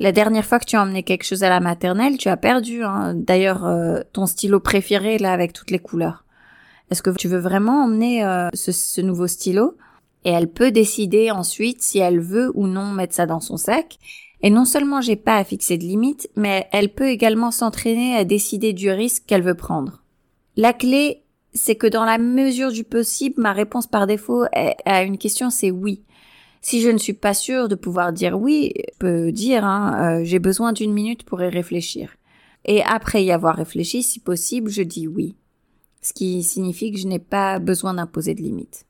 La 0.00 0.12
dernière 0.12 0.44
fois 0.44 0.58
que 0.58 0.64
tu 0.64 0.76
as 0.76 0.82
emmené 0.82 1.02
quelque 1.02 1.24
chose 1.24 1.44
à 1.44 1.48
la 1.48 1.60
maternelle, 1.60 2.18
tu 2.18 2.28
as 2.28 2.36
perdu. 2.36 2.82
Hein. 2.82 3.14
D'ailleurs, 3.14 3.64
ton 4.12 4.26
stylo 4.26 4.60
préféré 4.60 5.18
là 5.18 5.32
avec 5.32 5.52
toutes 5.52 5.70
les 5.70 5.78
couleurs. 5.78 6.24
Est-ce 6.90 7.02
que 7.02 7.10
tu 7.10 7.28
veux 7.28 7.38
vraiment 7.38 7.84
emmener 7.84 8.24
euh, 8.24 8.48
ce, 8.54 9.00
nouveau 9.00 9.26
stylo? 9.26 9.76
Et 10.24 10.30
elle 10.30 10.48
peut 10.48 10.70
décider 10.70 11.30
ensuite 11.30 11.82
si 11.82 11.98
elle 11.98 12.20
veut 12.20 12.50
ou 12.54 12.66
non 12.66 12.86
mettre 12.86 13.14
ça 13.14 13.26
dans 13.26 13.40
son 13.40 13.56
sac. 13.56 13.98
Et 14.42 14.50
non 14.50 14.64
seulement 14.64 15.00
j'ai 15.00 15.16
pas 15.16 15.36
à 15.36 15.44
fixer 15.44 15.78
de 15.78 15.84
limite, 15.84 16.28
mais 16.36 16.68
elle 16.72 16.90
peut 16.90 17.08
également 17.08 17.50
s'entraîner 17.50 18.16
à 18.16 18.24
décider 18.24 18.72
du 18.72 18.90
risque 18.90 19.24
qu'elle 19.26 19.42
veut 19.42 19.54
prendre. 19.54 20.02
La 20.56 20.72
clé, 20.72 21.22
c'est 21.52 21.76
que 21.76 21.86
dans 21.86 22.04
la 22.04 22.18
mesure 22.18 22.70
du 22.70 22.84
possible, 22.84 23.40
ma 23.40 23.52
réponse 23.52 23.86
par 23.86 24.06
défaut 24.06 24.44
à 24.84 25.02
une 25.02 25.18
question, 25.18 25.50
c'est 25.50 25.70
oui. 25.70 26.02
Si 26.64 26.80
je 26.80 26.88
ne 26.88 26.96
suis 26.96 27.12
pas 27.12 27.34
sûre 27.34 27.68
de 27.68 27.74
pouvoir 27.74 28.14
dire 28.14 28.40
oui, 28.40 28.72
je 28.74 28.98
peux 28.98 29.32
dire 29.32 29.66
hein, 29.66 30.20
euh, 30.20 30.24
j'ai 30.24 30.38
besoin 30.38 30.72
d'une 30.72 30.94
minute 30.94 31.22
pour 31.24 31.42
y 31.42 31.48
réfléchir. 31.50 32.16
Et 32.64 32.82
après 32.82 33.22
y 33.22 33.32
avoir 33.32 33.56
réfléchi, 33.56 34.02
si 34.02 34.18
possible, 34.18 34.70
je 34.70 34.82
dis 34.82 35.06
oui 35.06 35.36
ce 36.00 36.14
qui 36.14 36.42
signifie 36.42 36.90
que 36.90 36.98
je 36.98 37.06
n'ai 37.06 37.18
pas 37.18 37.58
besoin 37.58 37.92
d'imposer 37.92 38.34
de 38.34 38.40
limites. 38.40 38.86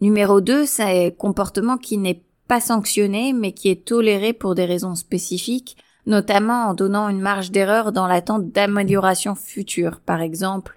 Numéro 0.00 0.40
2, 0.40 0.64
c'est 0.64 1.16
comportement 1.18 1.76
qui 1.76 1.98
n'est 1.98 2.22
pas 2.46 2.60
sanctionné 2.60 3.32
mais 3.32 3.50
qui 3.50 3.68
est 3.68 3.84
toléré 3.84 4.32
pour 4.32 4.54
des 4.54 4.64
raisons 4.64 4.94
spécifiques 4.94 5.76
notamment 6.06 6.68
en 6.68 6.74
donnant 6.74 7.08
une 7.08 7.20
marge 7.20 7.50
d'erreur 7.50 7.90
dans 7.90 8.06
l'attente 8.06 8.50
d'amélioration 8.52 9.34
future. 9.34 10.00
Par 10.00 10.20
exemple, 10.20 10.76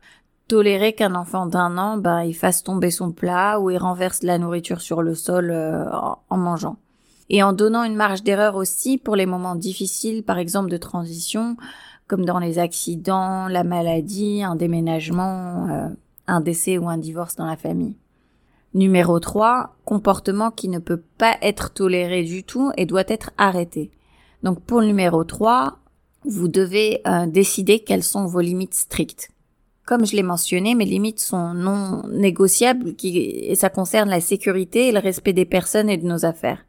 tolérer 0.50 0.94
qu'un 0.94 1.16
enfant 1.16 1.46
d'un 1.46 1.78
an, 1.78 1.98
ben, 1.98 2.24
il 2.24 2.34
fasse 2.34 2.64
tomber 2.64 2.92
son 2.92 3.12
plat 3.12 3.60
ou 3.60 3.70
il 3.70 3.78
renverse 3.78 4.24
la 4.24 4.38
nourriture 4.38 4.82
sur 4.82 5.02
le 5.02 5.16
sol 5.16 5.52
euh, 5.52 5.86
en 6.30 6.38
mangeant. 6.38 6.78
Et 7.30 7.44
en 7.44 7.54
donnant 7.54 7.84
une 7.84 7.96
marge 7.96 8.24
d'erreur 8.24 8.56
aussi 8.56 8.98
pour 8.98 9.16
les 9.16 9.28
moments 9.28 9.56
difficiles, 9.56 10.24
par 10.24 10.40
exemple 10.40 10.70
de 10.70 10.78
transition, 10.78 11.56
comme 12.08 12.26
dans 12.26 12.40
les 12.40 12.58
accidents, 12.58 13.48
la 13.48 13.64
maladie, 13.64 14.42
un 14.44 14.56
déménagement, 14.56 15.70
euh, 15.70 15.90
un 16.28 16.42
décès 16.42 16.80
ou 16.80 16.90
un 16.90 16.98
divorce 16.98 17.36
dans 17.36 17.46
la 17.46 17.56
famille. 17.56 17.96
Numéro 18.74 19.20
3, 19.20 19.76
comportement 19.86 20.50
qui 20.50 20.68
ne 20.68 20.80
peut 20.80 21.04
pas 21.18 21.38
être 21.42 21.72
toléré 21.72 22.24
du 22.24 22.44
tout 22.44 22.72
et 22.76 22.88
doit 22.88 23.04
être 23.08 23.32
arrêté. 23.38 23.92
Donc 24.42 24.62
pour 24.62 24.82
le 24.82 24.88
numéro 24.88 25.24
3, 25.24 25.78
vous 26.26 26.48
devez 26.48 27.02
euh, 27.08 27.28
décider 27.28 27.80
quelles 27.80 28.04
sont 28.04 28.26
vos 28.26 28.42
limites 28.42 28.74
strictes. 28.74 29.30
Comme 29.90 30.06
je 30.06 30.16
l'ai 30.16 30.22
mentionné, 30.22 30.76
mes 30.76 30.86
limites 30.86 31.20
sont 31.20 31.56
non 31.56 32.04
négociables 32.10 32.94
et 33.04 33.56
ça 33.56 33.72
concerne 33.72 34.08
la 34.08 34.22
sécurité 34.22 34.90
et 34.90 34.92
le 34.92 35.00
respect 35.00 35.34
des 35.34 35.46
personnes 35.46 35.90
et 35.90 35.98
de 35.98 36.06
nos 36.06 36.26
affaires. 36.26 36.64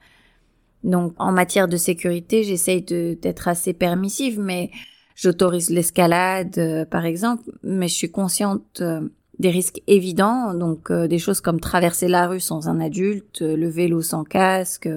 Donc 0.85 1.13
en 1.19 1.31
matière 1.31 1.69
de 1.69 1.77
sécurité, 1.77 2.45
j'essaye 2.45 2.81
d'être 2.81 3.47
assez 3.47 3.75
permissive, 3.75 4.41
mais 4.41 4.71
j'autorise 5.15 5.69
l'escalade, 5.69 6.57
euh, 6.57 6.87
par 6.87 7.05
exemple, 7.05 7.43
mais 7.63 7.89
je 7.89 7.95
suis 7.95 8.11
consciente 8.11 8.81
euh, 8.81 9.07
des 9.39 9.51
risques 9.51 9.83
évidents, 9.87 10.55
donc 10.55 10.91
des 10.91 11.19
choses 11.19 11.43
comme 11.43 11.61
traverser 11.61 12.09
la 12.09 12.27
rue 12.27 12.41
sans 12.41 12.71
un 12.71 12.81
adulte, 12.81 13.43
le 13.43 13.69
vélo 13.69 14.01
sans 14.01 14.25
casque, 14.25 14.89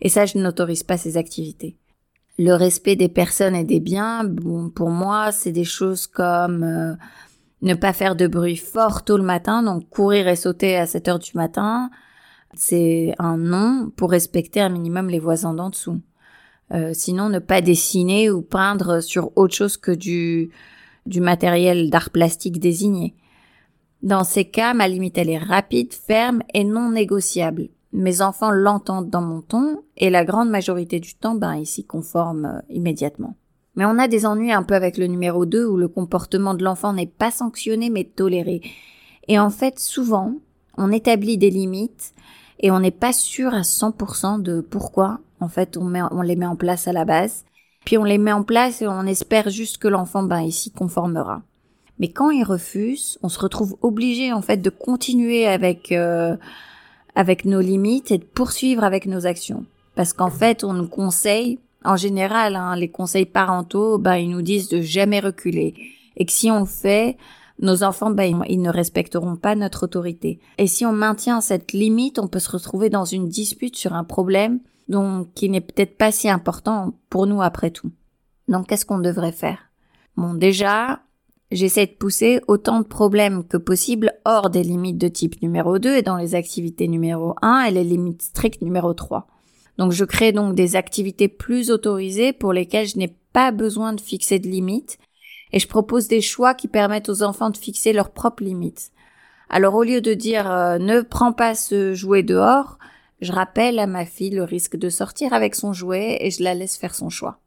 et 0.00 0.08
ça, 0.08 0.24
je 0.24 0.38
n'autorise 0.38 0.82
pas 0.82 0.96
ces 0.96 1.18
activités. 1.18 1.76
Le 2.38 2.54
respect 2.54 2.96
des 2.96 3.10
personnes 3.10 3.54
et 3.54 3.64
des 3.64 3.80
biens, 3.80 4.24
bon, 4.24 4.70
pour 4.70 4.88
moi, 4.88 5.30
c'est 5.30 5.52
des 5.52 5.64
choses 5.64 6.06
comme 6.06 6.62
euh, 6.64 6.94
ne 7.64 7.74
pas 7.74 7.92
faire 7.92 8.14
de 8.14 8.26
bruit 8.26 8.56
fort 8.56 9.04
tôt 9.04 9.16
le 9.16 9.24
matin, 9.24 9.62
donc 9.62 9.88
courir 9.90 10.28
et 10.28 10.36
sauter 10.36 10.76
à 10.76 10.86
7 10.86 11.08
heures 11.08 11.18
du 11.18 11.32
matin, 11.34 11.90
c'est 12.54 13.14
un 13.18 13.36
non 13.36 13.90
pour 13.96 14.10
respecter 14.10 14.60
un 14.60 14.68
minimum 14.68 15.08
les 15.08 15.18
voisins 15.18 15.54
d'en 15.54 15.70
dessous. 15.70 16.00
Euh, 16.72 16.92
sinon, 16.94 17.28
ne 17.28 17.40
pas 17.40 17.60
dessiner 17.60 18.30
ou 18.30 18.42
peindre 18.42 19.00
sur 19.00 19.36
autre 19.36 19.54
chose 19.54 19.76
que 19.76 19.90
du, 19.90 20.50
du 21.06 21.20
matériel 21.20 21.90
d'art 21.90 22.10
plastique 22.10 22.60
désigné. 22.60 23.14
Dans 24.02 24.24
ces 24.24 24.44
cas, 24.44 24.74
ma 24.74 24.86
limite, 24.86 25.18
elle 25.18 25.30
est 25.30 25.38
rapide, 25.38 25.92
ferme 25.92 26.42
et 26.54 26.64
non 26.64 26.90
négociable 26.90 27.68
mes 27.94 28.20
enfants 28.20 28.50
l'entendent 28.50 29.08
dans 29.08 29.22
mon 29.22 29.40
ton 29.40 29.82
et 29.96 30.10
la 30.10 30.24
grande 30.24 30.50
majorité 30.50 31.00
du 31.00 31.14
temps, 31.14 31.36
ben, 31.36 31.54
ils 31.54 31.66
s'y 31.66 31.84
conforment 31.86 32.46
euh, 32.46 32.60
immédiatement. 32.68 33.36
Mais 33.76 33.84
on 33.84 33.98
a 33.98 34.08
des 34.08 34.26
ennuis 34.26 34.52
un 34.52 34.62
peu 34.62 34.74
avec 34.74 34.98
le 34.98 35.06
numéro 35.06 35.46
2 35.46 35.66
où 35.66 35.76
le 35.76 35.88
comportement 35.88 36.54
de 36.54 36.62
l'enfant 36.62 36.92
n'est 36.92 37.06
pas 37.06 37.30
sanctionné 37.30 37.90
mais 37.90 38.04
toléré. 38.04 38.62
Et 39.28 39.38
en 39.38 39.50
fait, 39.50 39.78
souvent, 39.78 40.34
on 40.76 40.92
établit 40.92 41.38
des 41.38 41.50
limites 41.50 42.14
et 42.60 42.70
on 42.70 42.80
n'est 42.80 42.90
pas 42.90 43.12
sûr 43.12 43.52
à 43.52 43.62
100% 43.62 44.42
de 44.42 44.60
pourquoi, 44.60 45.20
en 45.40 45.48
fait, 45.48 45.76
on, 45.76 46.22
les 46.22 46.36
met 46.36 46.46
en 46.46 46.56
place 46.56 46.88
à 46.88 46.92
la 46.92 47.04
base. 47.04 47.44
Puis 47.84 47.98
on 47.98 48.04
les 48.04 48.18
met 48.18 48.32
en 48.32 48.44
place 48.44 48.80
et 48.80 48.86
on 48.86 49.06
espère 49.06 49.50
juste 49.50 49.78
que 49.78 49.88
l'enfant, 49.88 50.22
ben, 50.22 50.40
il 50.40 50.52
s'y 50.52 50.70
conformera. 50.70 51.42
Mais 51.98 52.08
quand 52.08 52.30
il 52.30 52.44
refuse, 52.44 53.18
on 53.22 53.28
se 53.28 53.38
retrouve 53.38 53.76
obligé, 53.82 54.32
en 54.32 54.42
fait, 54.42 54.56
de 54.56 54.70
continuer 54.70 55.46
avec, 55.46 55.92
euh, 55.92 56.36
avec 57.14 57.44
nos 57.44 57.60
limites 57.60 58.10
et 58.10 58.18
de 58.18 58.24
poursuivre 58.24 58.84
avec 58.84 59.06
nos 59.06 59.26
actions. 59.26 59.64
Parce 59.94 60.12
qu'en 60.12 60.30
fait, 60.30 60.64
on 60.64 60.72
nous 60.72 60.88
conseille, 60.88 61.58
en 61.84 61.96
général, 61.96 62.56
hein, 62.56 62.76
les 62.76 62.90
conseils 62.90 63.26
parentaux, 63.26 63.98
ben, 63.98 64.16
ils 64.16 64.30
nous 64.30 64.42
disent 64.42 64.68
de 64.68 64.80
jamais 64.80 65.20
reculer. 65.20 65.74
Et 66.16 66.26
que 66.26 66.32
si 66.32 66.50
on 66.50 66.64
fait, 66.64 67.16
nos 67.60 67.82
enfants, 67.82 68.10
ben, 68.10 68.42
ils 68.48 68.60
ne 68.60 68.70
respecteront 68.70 69.36
pas 69.36 69.54
notre 69.54 69.84
autorité. 69.84 70.40
Et 70.58 70.66
si 70.66 70.84
on 70.86 70.92
maintient 70.92 71.40
cette 71.40 71.72
limite, 71.72 72.18
on 72.18 72.28
peut 72.28 72.38
se 72.38 72.50
retrouver 72.50 72.90
dans 72.90 73.04
une 73.04 73.28
dispute 73.28 73.76
sur 73.76 73.92
un 73.94 74.04
problème 74.04 74.60
donc, 74.88 75.32
qui 75.34 75.48
n'est 75.48 75.60
peut-être 75.60 75.96
pas 75.96 76.12
si 76.12 76.28
important 76.28 76.94
pour 77.10 77.26
nous 77.26 77.42
après 77.42 77.70
tout. 77.70 77.90
Donc, 78.48 78.68
qu'est-ce 78.68 78.84
qu'on 78.84 78.98
devrait 78.98 79.32
faire? 79.32 79.70
Bon, 80.16 80.34
déjà, 80.34 81.00
J'essaie 81.50 81.86
de 81.86 81.92
pousser 81.92 82.40
autant 82.48 82.80
de 82.80 82.86
problèmes 82.86 83.44
que 83.44 83.56
possible 83.56 84.14
hors 84.24 84.50
des 84.50 84.64
limites 84.64 84.98
de 84.98 85.06
type 85.06 85.40
numéro 85.40 85.78
2 85.78 85.98
et 85.98 86.02
dans 86.02 86.16
les 86.16 86.34
activités 86.34 86.88
numéro 86.88 87.36
1 87.42 87.66
et 87.66 87.70
les 87.70 87.84
limites 87.84 88.22
strictes 88.22 88.60
numéro 88.60 88.92
3. 88.92 89.28
Donc 89.78 89.92
je 89.92 90.04
crée 90.04 90.32
donc 90.32 90.54
des 90.54 90.76
activités 90.76 91.28
plus 91.28 91.70
autorisées 91.70 92.32
pour 92.32 92.52
lesquelles 92.52 92.86
je 92.86 92.98
n'ai 92.98 93.16
pas 93.32 93.50
besoin 93.50 93.92
de 93.92 94.00
fixer 94.00 94.38
de 94.38 94.48
limites 94.48 94.98
et 95.52 95.58
je 95.58 95.68
propose 95.68 96.08
des 96.08 96.20
choix 96.20 96.54
qui 96.54 96.68
permettent 96.68 97.08
aux 97.08 97.22
enfants 97.22 97.50
de 97.50 97.56
fixer 97.56 97.92
leurs 97.92 98.10
propres 98.10 98.44
limites. 98.44 98.92
Alors 99.48 99.74
au 99.74 99.82
lieu 99.82 100.00
de 100.00 100.14
dire 100.14 100.50
euh, 100.50 100.78
ne 100.78 101.00
prends 101.00 101.32
pas 101.32 101.54
ce 101.54 101.94
jouet 101.94 102.22
dehors, 102.22 102.78
je 103.20 103.32
rappelle 103.32 103.78
à 103.78 103.86
ma 103.86 104.04
fille 104.04 104.30
le 104.30 104.44
risque 104.44 104.76
de 104.76 104.88
sortir 104.88 105.32
avec 105.32 105.54
son 105.54 105.72
jouet 105.72 106.18
et 106.20 106.30
je 106.30 106.42
la 106.42 106.54
laisse 106.54 106.76
faire 106.76 106.94
son 106.94 107.08
choix. 107.08 107.38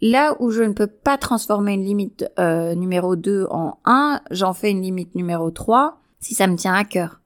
Là 0.00 0.36
où 0.40 0.50
je 0.50 0.62
ne 0.62 0.72
peux 0.72 0.86
pas 0.86 1.16
transformer 1.16 1.74
une 1.74 1.84
limite 1.84 2.26
euh, 2.38 2.74
numéro 2.74 3.16
2 3.16 3.46
en 3.50 3.78
1, 3.84 4.20
j'en 4.30 4.52
fais 4.52 4.70
une 4.70 4.82
limite 4.82 5.14
numéro 5.14 5.50
3 5.50 5.98
si 6.20 6.34
ça 6.34 6.46
me 6.46 6.56
tient 6.56 6.74
à 6.74 6.84
cœur. 6.84 7.20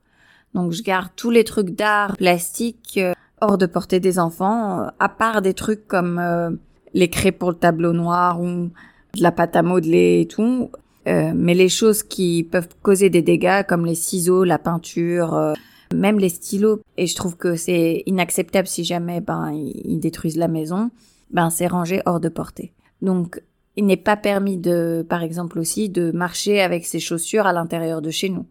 Donc 0.53 0.71
je 0.71 0.81
garde 0.81 1.09
tous 1.15 1.29
les 1.29 1.43
trucs 1.43 1.71
d'art 1.71 2.15
plastique 2.17 2.97
euh, 2.97 3.13
hors 3.41 3.57
de 3.57 3.65
portée 3.65 3.99
des 3.99 4.19
enfants, 4.19 4.81
euh, 4.81 4.87
à 4.99 5.09
part 5.09 5.41
des 5.41 5.53
trucs 5.53 5.87
comme 5.87 6.59
les 6.93 7.09
craies 7.09 7.31
pour 7.31 7.49
le 7.49 7.55
tableau 7.55 7.93
noir 7.93 8.41
ou 8.41 8.69
de 9.15 9.21
la 9.21 9.31
pâte 9.31 9.55
à 9.55 9.63
modeler 9.63 10.21
et 10.21 10.27
tout. 10.27 10.71
mais 11.05 11.53
les 11.55 11.69
choses 11.69 12.03
qui 12.03 12.43
peuvent 12.43 12.69
causer 12.81 13.09
des 13.09 13.21
dégâts 13.21 13.63
comme 13.67 13.85
les 13.85 13.95
ciseaux, 13.95 14.43
la 14.43 14.59
peinture, 14.59 15.53
même 15.93 16.19
les 16.19 16.29
stylos, 16.29 16.81
et 16.97 17.07
je 17.07 17.15
trouve 17.15 17.35
que 17.35 17.55
c'est 17.55 18.03
inacceptable 18.05 18.67
si 18.67 18.83
jamais 18.83 19.21
ben 19.21 19.51
ils 19.51 19.99
détruisent 19.99 20.37
la 20.37 20.47
maison 20.47 20.91
ben 21.31 21.49
c'est 21.49 21.67
rangé 21.67 22.01
hors 22.05 22.19
de 22.19 22.29
portée. 22.29 22.73
Donc 23.01 23.41
il 23.75 23.85
n'est 23.85 23.97
pas 23.97 24.17
permis 24.17 24.57
de, 24.57 25.05
par 25.07 25.23
exemple 25.23 25.59
aussi, 25.59 25.89
de 25.89 26.11
marcher 26.11 26.61
avec 26.61 26.85
ses 26.85 26.99
chaussures 26.99 27.47
à 27.47 27.53
l'intérieur 27.53 28.01
de 28.01 28.09
chez 28.09 28.29
nous. 28.29 28.45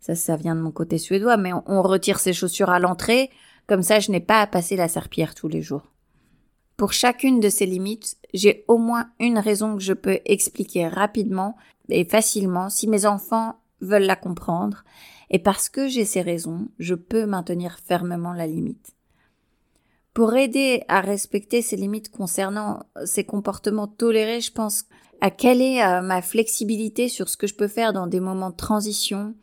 Ça, 0.00 0.14
ça 0.14 0.36
vient 0.36 0.54
de 0.54 0.60
mon 0.60 0.70
côté 0.70 0.98
suédois, 0.98 1.38
mais 1.38 1.52
on, 1.66 1.80
retire 1.80 2.18
ses 2.18 2.34
chaussures 2.34 2.68
à 2.68 2.78
l'entrée, 2.78 3.30
comme 3.66 3.82
ça 3.82 4.00
je 4.00 4.10
n'ai 4.10 4.20
pas 4.20 4.40
à 4.40 4.46
passer 4.46 4.76
la 4.76 4.88
serpillère 4.88 5.34
tous 5.34 5.48
les 5.48 5.62
jours. 5.62 5.90
Pour 6.76 6.92
chacune 6.92 7.38
de 7.38 7.48
ces 7.48 7.66
limites, 7.66 8.16
j'ai 8.32 8.64
au 8.66 8.78
moins 8.78 9.10
une 9.20 9.38
raison 9.38 9.76
que 9.76 9.82
je 9.82 9.92
peux 9.92 10.18
expliquer 10.24 10.88
rapidement 10.88 11.56
et 11.88 12.04
facilement 12.04 12.68
si 12.68 12.88
mes 12.88 13.06
enfants 13.06 13.56
veulent 13.80 14.02
la 14.02 14.16
comprendre, 14.16 14.84
et 15.30 15.38
parce 15.38 15.68
que 15.68 15.88
j'ai 15.88 16.04
ces 16.04 16.22
raisons, 16.22 16.68
je 16.78 16.94
peux 16.94 17.26
maintenir 17.26 17.78
fermement 17.78 18.32
la 18.32 18.46
limite. 18.46 18.94
Pour 20.14 20.34
aider 20.34 20.82
à 20.88 21.00
respecter 21.00 21.60
ces 21.60 21.76
limites 21.76 22.10
concernant 22.10 22.84
ces 23.04 23.24
comportements 23.24 23.88
tolérés, 23.88 24.40
je 24.40 24.52
pense 24.52 24.84
à 25.20 25.30
quelle 25.30 25.60
est 25.60 25.82
euh, 25.82 26.02
ma 26.02 26.22
flexibilité 26.22 27.08
sur 27.08 27.28
ce 27.28 27.36
que 27.36 27.46
je 27.46 27.54
peux 27.54 27.68
faire 27.68 27.92
dans 27.92 28.06
des 28.06 28.20
moments 28.20 28.50
de 28.50 28.56
transition 28.56 29.34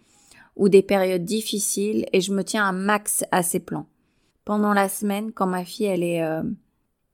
ou 0.55 0.69
des 0.69 0.81
périodes 0.81 1.25
difficiles 1.25 2.05
et 2.13 2.21
je 2.21 2.31
me 2.31 2.43
tiens 2.43 2.65
un 2.65 2.71
max 2.71 3.25
à 3.31 3.43
ces 3.43 3.59
plans. 3.59 3.87
Pendant 4.45 4.73
la 4.73 4.89
semaine, 4.89 5.31
quand 5.31 5.47
ma 5.47 5.63
fille 5.63 5.85
elle 5.85 6.03
est 6.03 6.23
euh, 6.23 6.43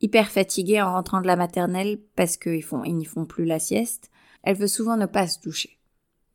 hyper 0.02 0.30
fatiguée 0.30 0.82
en 0.82 0.94
rentrant 0.94 1.22
de 1.22 1.28
la 1.28 1.36
maternelle 1.36 2.00
parce 2.16 2.38
qu'ils 2.38 2.64
font 2.64 2.84
ils 2.84 2.96
n'y 2.96 3.06
font 3.06 3.26
plus 3.26 3.46
la 3.46 3.60
sieste, 3.60 4.10
elle 4.44 4.56
veut 4.56 4.68
souvent 4.68 4.98
ne 4.98 5.06
pas 5.06 5.28
se 5.28 5.40
doucher. 5.42 5.78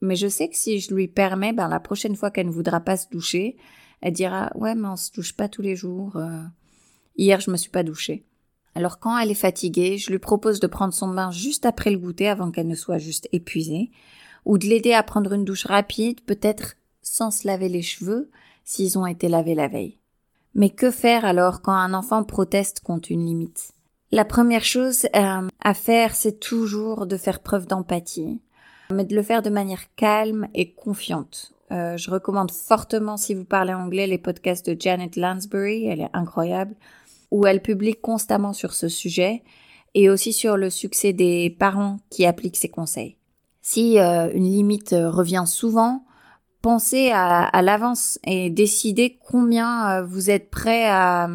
Mais 0.01 0.17
je 0.17 0.27
sais 0.27 0.49
que 0.49 0.57
si 0.57 0.81
je 0.81 0.95
lui 0.95 1.09
permets, 1.09 1.53
ben 1.53 1.69
la 1.69 1.81
prochaine 1.81 2.17
fois 2.17 2.31
qu'elle 2.31 2.49
ne 2.49 2.53
voudra 2.53 2.81
pas 2.81 2.97
se 2.97 3.09
doucher, 3.09 3.57
elle 4.01 4.13
dira 4.13 4.51
ouais 4.55 4.75
mais 4.75 4.89
on 4.89 4.97
se 4.97 5.13
douche 5.13 5.35
pas 5.35 5.49
tous 5.49 5.63
les 5.63 5.77
jours. 5.77 6.17
Euh. 6.17 6.43
Hier, 7.17 7.41
je 7.41 7.51
me 7.51 7.57
suis 7.57 7.71
pas 7.71 7.83
douchée. 7.83 8.25
Alors 8.75 8.99
quand 8.99 9.19
elle 9.19 9.31
est 9.31 9.35
fatiguée, 9.35 9.99
je 9.99 10.11
lui 10.11 10.19
propose 10.19 10.61
de 10.61 10.67
prendre 10.67 10.95
son 10.95 11.09
bain 11.09 11.31
juste 11.31 11.67
après 11.67 11.91
le 11.91 11.99
goûter 11.99 12.29
avant 12.29 12.51
qu'elle 12.51 12.69
ne 12.69 12.75
soit 12.75 12.99
juste 12.99 13.29
épuisée, 13.33 13.91
ou 14.45 14.59
de 14.59 14.67
l'aider 14.67 14.93
à 14.93 15.03
prendre 15.03 15.33
une 15.33 15.45
douche 15.45 15.67
rapide, 15.67 16.21
peut-être 16.23 16.75
sans 17.03 17.31
se 17.31 17.47
laver 17.47 17.69
les 17.69 17.83
cheveux 17.83 18.31
s'ils 18.65 18.99
ont 18.99 19.07
été 19.07 19.29
lavés 19.29 19.55
la 19.55 19.69
veille. 19.69 19.99
Mais 20.55 20.71
que 20.71 20.91
faire 20.91 21.25
alors 21.25 21.63
quand 21.63 21.73
un 21.73 21.95
enfant 21.95 22.25
proteste 22.25 22.81
contre 22.81 23.11
une 23.11 23.25
limite? 23.25 23.73
La 24.11 24.27
première 24.27 24.65
chose 24.65 25.07
euh, 25.17 25.49
à 25.63 25.75
faire, 25.75 26.15
c'est 26.15 26.39
toujours 26.39 27.07
de 27.07 27.17
faire 27.17 27.41
preuve 27.41 27.67
d'empathie, 27.67 28.43
mais 28.93 29.07
de 29.07 29.15
le 29.15 29.23
faire 29.23 29.41
de 29.41 29.49
manière 29.49 29.95
calme 29.97 30.49
et 30.53 30.73
confiante. 30.73 31.53
Euh, 31.71 31.97
je 31.97 32.11
recommande 32.11 32.51
fortement, 32.51 33.17
si 33.17 33.33
vous 33.33 33.47
parlez 33.47 33.73
anglais, 33.73 34.07
les 34.07 34.19
podcasts 34.19 34.69
de 34.69 34.77
Janet 34.79 35.17
Lansbury, 35.17 35.87
elle 35.87 36.03
est 36.03 36.11
incroyable 36.13 36.75
où 37.31 37.47
elle 37.47 37.63
publie 37.63 37.95
constamment 37.95 38.53
sur 38.53 38.75
ce 38.75 38.89
sujet 38.89 39.43
et 39.95 40.11
aussi 40.11 40.35
sur 40.35 40.59
le 40.59 40.69
succès 40.69 41.15
des 41.15 41.49
parents 41.49 41.97
qui 42.11 42.27
appliquent 42.27 42.59
ses 42.59 42.69
conseils. 42.69 43.17
Si 43.63 43.99
euh, 43.99 44.31
une 44.35 44.45
limite 44.45 44.91
revient 44.91 45.45
souvent, 45.47 46.05
pensez 46.63 47.11
à, 47.13 47.61
l'avance 47.61 48.19
et 48.25 48.49
décidez 48.49 49.19
combien 49.21 49.91
euh, 49.91 50.05
vous 50.05 50.31
êtes 50.31 50.51
prêt 50.51 50.85
à, 50.87 51.29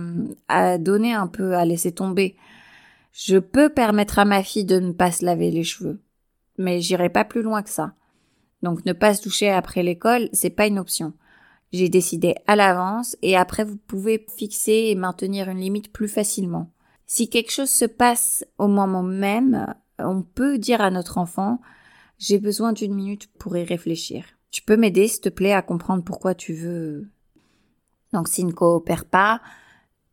à, 0.47 0.77
donner 0.77 1.13
un 1.13 1.27
peu, 1.27 1.55
à 1.55 1.65
laisser 1.65 1.91
tomber. 1.91 2.35
Je 3.11 3.37
peux 3.37 3.69
permettre 3.69 4.19
à 4.19 4.25
ma 4.25 4.41
fille 4.41 4.65
de 4.65 4.79
ne 4.79 4.93
pas 4.93 5.11
se 5.11 5.25
laver 5.25 5.51
les 5.51 5.63
cheveux, 5.63 6.01
mais 6.57 6.81
j'irai 6.81 7.09
pas 7.09 7.25
plus 7.25 7.41
loin 7.41 7.61
que 7.61 7.69
ça. 7.69 7.93
Donc 8.63 8.85
ne 8.85 8.93
pas 8.93 9.13
se 9.13 9.23
doucher 9.23 9.49
après 9.49 9.83
l'école, 9.83 10.29
c'est 10.33 10.49
pas 10.49 10.67
une 10.67 10.79
option. 10.79 11.13
J'ai 11.73 11.89
décidé 11.89 12.35
à 12.47 12.55
l'avance 12.55 13.17
et 13.21 13.35
après 13.35 13.65
vous 13.65 13.77
pouvez 13.77 14.25
fixer 14.37 14.87
et 14.87 14.95
maintenir 14.95 15.49
une 15.49 15.59
limite 15.59 15.91
plus 15.91 16.07
facilement. 16.07 16.71
Si 17.05 17.29
quelque 17.29 17.51
chose 17.51 17.69
se 17.69 17.85
passe 17.85 18.45
au 18.57 18.67
moment 18.67 19.03
même, 19.03 19.73
on 19.99 20.21
peut 20.21 20.57
dire 20.57 20.81
à 20.81 20.89
notre 20.89 21.17
enfant 21.17 21.59
j'ai 22.17 22.39
besoin 22.39 22.73
d'une 22.73 22.95
minute 22.95 23.29
pour 23.37 23.55
y 23.57 23.63
réfléchir. 23.63 24.36
Tu 24.51 24.61
peux 24.61 24.77
m'aider, 24.77 25.07
s'il 25.07 25.21
te 25.21 25.29
plaît, 25.29 25.53
à 25.53 25.61
comprendre 25.61 26.03
pourquoi 26.03 26.35
tu 26.35 26.53
veux. 26.53 27.09
Donc, 28.13 28.27
s'il 28.27 28.47
ne 28.47 28.51
coopère 28.51 29.05
pas, 29.05 29.41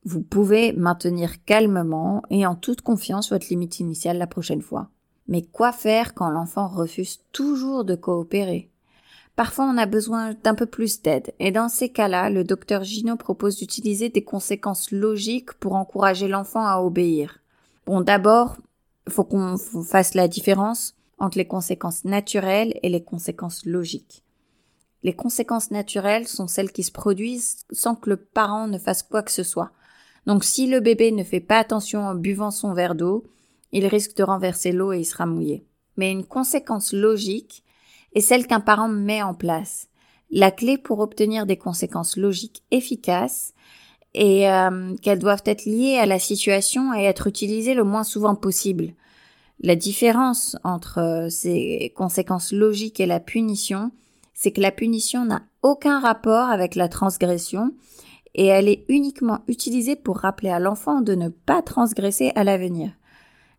vous 0.04 0.20
pouvez 0.20 0.72
maintenir 0.72 1.44
calmement 1.44 2.22
et 2.30 2.46
en 2.46 2.54
toute 2.54 2.82
confiance 2.82 3.30
votre 3.30 3.46
limite 3.48 3.80
initiale 3.80 4.18
la 4.18 4.26
prochaine 4.26 4.62
fois. 4.62 4.90
Mais 5.28 5.42
quoi 5.42 5.72
faire 5.72 6.14
quand 6.14 6.28
l'enfant 6.28 6.68
refuse 6.68 7.20
toujours 7.32 7.84
de 7.84 7.94
coopérer? 7.94 8.70
Parfois, 9.36 9.64
on 9.64 9.78
a 9.78 9.86
besoin 9.86 10.34
d'un 10.44 10.54
peu 10.54 10.66
plus 10.66 11.02
d'aide, 11.02 11.32
et 11.40 11.50
dans 11.50 11.68
ces 11.68 11.88
cas-là, 11.88 12.30
le 12.30 12.44
docteur 12.44 12.84
Gino 12.84 13.16
propose 13.16 13.56
d'utiliser 13.56 14.08
des 14.08 14.22
conséquences 14.22 14.92
logiques 14.92 15.54
pour 15.54 15.74
encourager 15.74 16.28
l'enfant 16.28 16.64
à 16.64 16.78
obéir. 16.78 17.40
Bon, 17.86 18.00
d'abord, 18.00 18.56
faut 19.08 19.24
qu'on 19.24 19.56
fasse 19.56 20.14
la 20.14 20.28
différence 20.28 20.94
entre 21.18 21.38
les 21.38 21.46
conséquences 21.46 22.04
naturelles 22.04 22.78
et 22.82 22.88
les 22.88 23.02
conséquences 23.02 23.64
logiques. 23.64 24.22
Les 25.02 25.12
conséquences 25.12 25.70
naturelles 25.70 26.26
sont 26.26 26.46
celles 26.46 26.72
qui 26.72 26.82
se 26.82 26.92
produisent 26.92 27.58
sans 27.70 27.94
que 27.94 28.10
le 28.10 28.16
parent 28.16 28.66
ne 28.66 28.78
fasse 28.78 29.02
quoi 29.02 29.22
que 29.22 29.30
ce 29.30 29.42
soit. 29.42 29.70
Donc 30.26 30.44
si 30.44 30.66
le 30.66 30.80
bébé 30.80 31.12
ne 31.12 31.24
fait 31.24 31.40
pas 31.40 31.58
attention 31.58 32.00
en 32.00 32.14
buvant 32.14 32.50
son 32.50 32.72
verre 32.72 32.94
d'eau, 32.94 33.24
il 33.72 33.86
risque 33.86 34.16
de 34.16 34.22
renverser 34.22 34.72
l'eau 34.72 34.92
et 34.92 35.00
il 35.00 35.04
sera 35.04 35.26
mouillé. 35.26 35.66
Mais 35.96 36.10
une 36.10 36.24
conséquence 36.24 36.92
logique 36.92 37.64
est 38.14 38.20
celle 38.20 38.46
qu'un 38.46 38.60
parent 38.60 38.88
met 38.88 39.22
en 39.22 39.34
place. 39.34 39.88
La 40.30 40.50
clé 40.50 40.78
pour 40.78 41.00
obtenir 41.00 41.44
des 41.44 41.58
conséquences 41.58 42.16
logiques 42.16 42.62
efficaces 42.70 43.52
est 44.14 44.48
euh, 44.48 44.94
qu'elles 45.02 45.18
doivent 45.18 45.42
être 45.44 45.66
liées 45.66 45.98
à 45.98 46.06
la 46.06 46.18
situation 46.18 46.94
et 46.94 47.04
être 47.04 47.26
utilisées 47.26 47.74
le 47.74 47.84
moins 47.84 48.04
souvent 48.04 48.34
possible. 48.34 48.94
La 49.60 49.76
différence 49.76 50.56
entre 50.64 50.98
euh, 50.98 51.28
ces 51.30 51.92
conséquences 51.96 52.52
logiques 52.52 53.00
et 53.00 53.06
la 53.06 53.20
punition, 53.20 53.92
c'est 54.34 54.52
que 54.52 54.60
la 54.60 54.72
punition 54.72 55.24
n'a 55.24 55.42
aucun 55.62 56.00
rapport 56.00 56.50
avec 56.50 56.74
la 56.74 56.88
transgression 56.88 57.72
et 58.34 58.46
elle 58.46 58.68
est 58.68 58.84
uniquement 58.88 59.40
utilisée 59.46 59.96
pour 59.96 60.18
rappeler 60.18 60.50
à 60.50 60.58
l'enfant 60.58 61.00
de 61.00 61.14
ne 61.14 61.28
pas 61.28 61.62
transgresser 61.62 62.32
à 62.34 62.44
l'avenir. 62.44 62.90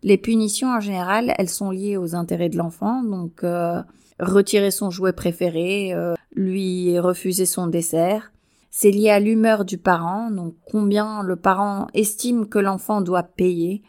Les 0.04 0.18
punitions 0.18 0.68
en 0.68 0.80
général, 0.80 1.34
elles 1.38 1.50
sont 1.50 1.72
liées 1.72 1.98
aux 1.98 2.14
intérêts 2.14 2.50
de 2.50 2.58
l'enfant, 2.58 3.02
donc 3.02 3.44
euh, 3.44 3.82
retirer 4.20 4.72
son 4.72 4.92
jouet 4.92 5.14
préféré, 5.14 5.94
euh, 5.94 6.14
lui 6.34 7.00
refuser 7.00 7.46
son 7.46 7.68
dessert. 7.68 8.32
C'est 8.70 8.92
lié 8.92 9.10
à 9.10 9.20
l'humeur 9.20 9.64
du 9.64 9.78
parent, 9.78 10.30
donc 10.30 10.56
combien 10.70 11.24
le 11.24 11.38
parent 11.38 11.88
estime 11.94 12.48
que 12.48 12.60
l'enfant 12.60 13.00
doit 13.02 13.24
payer, 13.24 13.82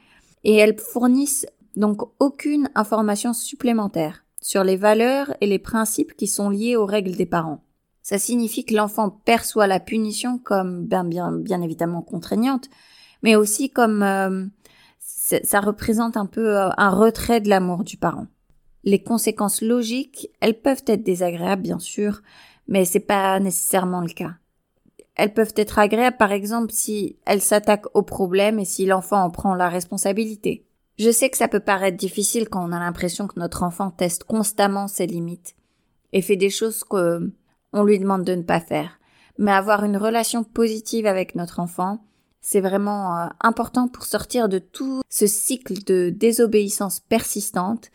et 0.45 0.55
elles 0.55 0.79
fournissent 0.79 1.47
donc 1.77 2.03
aucune 2.19 2.69
information 2.75 3.33
supplémentaire 3.33 4.25
sur 4.41 4.65
les 4.65 4.77
valeurs 4.77 5.35
et 5.41 5.47
les 5.47 5.59
principes 5.59 6.17
qui 6.17 6.27
sont 6.27 6.51
liés 6.51 6.77
aux 6.77 6.87
règles 6.87 7.17
des 7.17 7.27
parents. 7.27 7.63
Ça 8.03 8.19
signifie 8.19 8.65
que 8.65 8.75
l'enfant 8.75 9.11
perçoit 9.11 9.67
la 9.67 9.81
punition 9.81 10.39
comme 10.39 10.87
bien, 10.87 11.05
bien, 11.05 11.33
bien 11.33 11.61
évidemment 11.61 12.03
contraignante, 12.03 12.69
mais 13.23 13.35
aussi 13.35 13.71
comme 13.71 14.03
euh, 14.03 14.47
ça 15.01 15.61
représente 15.61 16.17
un 16.17 16.27
peu 16.27 16.57
euh, 16.57 16.69
un 16.77 16.91
retrait 16.91 17.41
de 17.41 17.49
l'amour 17.49 17.83
du 17.83 17.97
parent. 17.97 18.27
Les 18.85 19.03
conséquences 19.03 19.61
logiques, 19.61 20.31
elles 20.41 20.61
peuvent 20.61 20.85
être 20.87 21.03
désagréables 21.03 21.63
bien 21.63 21.81
sûr, 21.81 22.23
mais 22.69 22.85
c'est 22.85 23.01
pas 23.01 23.41
nécessairement 23.41 24.01
le 24.01 24.13
cas. 24.13 24.35
Elles 25.17 25.35
peuvent 25.35 25.55
être 25.57 25.81
agréables 25.81 26.17
par 26.17 26.31
exemple 26.31 26.73
si 26.73 27.17
elles 27.27 27.43
s'attaquent 27.43 27.95
au 27.95 28.03
problème 28.03 28.61
et 28.61 28.65
si 28.65 28.87
l'enfant 28.87 29.25
en 29.25 29.31
prend 29.31 29.55
la 29.55 29.69
responsabilité. 29.69 30.65
Je 30.99 31.11
sais 31.11 31.29
que 31.29 31.37
ça 31.37 31.49
peut 31.49 31.61
paraître 31.61 31.97
difficile 31.97 32.49
quand 32.49 32.67
on 32.67 32.73
a 32.73 32.79
l'impression 32.79 33.27
que 33.27 33.39
notre 33.39 33.63
enfant 33.63 33.91
teste 33.91 34.25
constamment 34.25 34.89
ses 34.89 35.07
limites 35.07 35.55
et 36.13 36.23
fait 36.23 36.37
des 36.37 36.51
choses 36.51 36.85
que 36.85 37.31
on 37.73 37.85
lui 37.85 37.99
demande 37.99 38.25
de 38.25 38.35
ne 38.35 38.43
pas 38.43 38.61
faire. 38.61 38.99
Mais 39.39 39.53
avoir 39.53 39.85
une 39.85 39.99
relation 39.99 40.45
positive 40.45 41.05
avec 41.05 41.35
notre 41.35 41.61
enfant, 41.61 42.03
c'est 42.41 42.61
vraiment 42.61 43.19
euh, 43.19 43.27
important 43.41 43.89
pour 43.89 44.05
sortir 44.05 44.49
de 44.49 44.59
tout 44.59 45.03
ce 45.11 45.27
cycle 45.27 45.83
de 45.85 46.11
désobéissance 46.11 47.01
persistante 47.01 47.91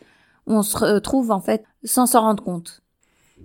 où 0.46 0.52
on 0.52 0.62
se 0.62 0.76
retrouve 0.76 1.30
en 1.30 1.40
fait 1.40 1.64
sans 1.82 2.06
s'en 2.06 2.20
rendre 2.20 2.44
compte. 2.44 2.82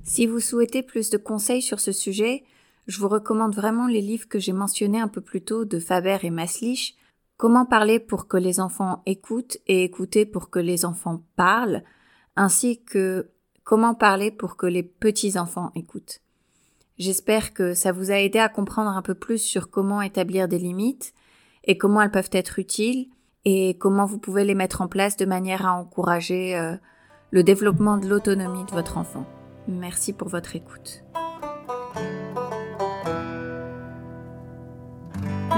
Si 0.04 0.28
vous 0.28 0.40
souhaitez 0.40 0.84
plus 0.84 1.10
de 1.10 1.18
conseils 1.18 1.62
sur 1.62 1.80
ce 1.80 1.92
sujet, 1.92 2.44
je 2.88 3.00
vous 3.00 3.08
recommande 3.08 3.56
vraiment 3.56 3.88
les 3.88 4.02
livres 4.02 4.28
que 4.28 4.38
j'ai 4.38 4.54
mentionnés 4.54 5.00
un 5.00 5.08
peu 5.08 5.22
plus 5.22 5.42
tôt 5.42 5.66
de 5.66 5.80
Faber 5.80 6.18
et 6.24 6.30
Maslich 6.30 6.97
Comment 7.38 7.66
parler 7.66 8.00
pour 8.00 8.28
que 8.28 8.38
les 8.38 8.60
enfants 8.60 9.04
écoutent 9.06 9.58
et 9.68 9.84
écouter 9.84 10.26
pour 10.26 10.50
que 10.50 10.60
les 10.60 10.86
enfants 10.86 11.22
parlent, 11.36 11.84
ainsi 12.36 12.84
que 12.84 13.30
comment 13.64 13.94
parler 13.94 14.32
pour 14.32 14.56
que 14.56 14.66
les 14.66 14.82
petits-enfants 14.82 15.72
écoutent. 15.76 16.22
J'espère 16.98 17.54
que 17.54 17.74
ça 17.74 17.92
vous 17.92 18.12
a 18.12 18.16
aidé 18.16 18.40
à 18.40 18.50
comprendre 18.50 18.90
un 18.90 19.02
peu 19.02 19.14
plus 19.14 19.40
sur 19.40 19.70
comment 19.70 20.02
établir 20.02 20.48
des 20.48 20.58
limites 20.58 21.14
et 21.66 21.78
comment 21.78 22.02
elles 22.02 22.12
peuvent 22.12 22.30
être 22.32 22.60
utiles 22.60 23.10
et 23.46 23.78
comment 23.78 24.06
vous 24.06 24.20
pouvez 24.20 24.46
les 24.46 24.56
mettre 24.56 24.82
en 24.82 24.88
place 24.88 25.18
de 25.18 25.26
manière 25.26 25.66
à 25.66 25.74
encourager 25.74 26.56
euh, 26.56 26.76
le 27.32 27.44
développement 27.44 27.98
de 27.98 28.08
l'autonomie 28.08 28.66
de 28.66 28.72
votre 28.72 28.98
enfant. 28.98 29.26
Merci 29.68 30.14
pour 30.14 30.30
votre 30.30 30.56
écoute. 30.56 31.04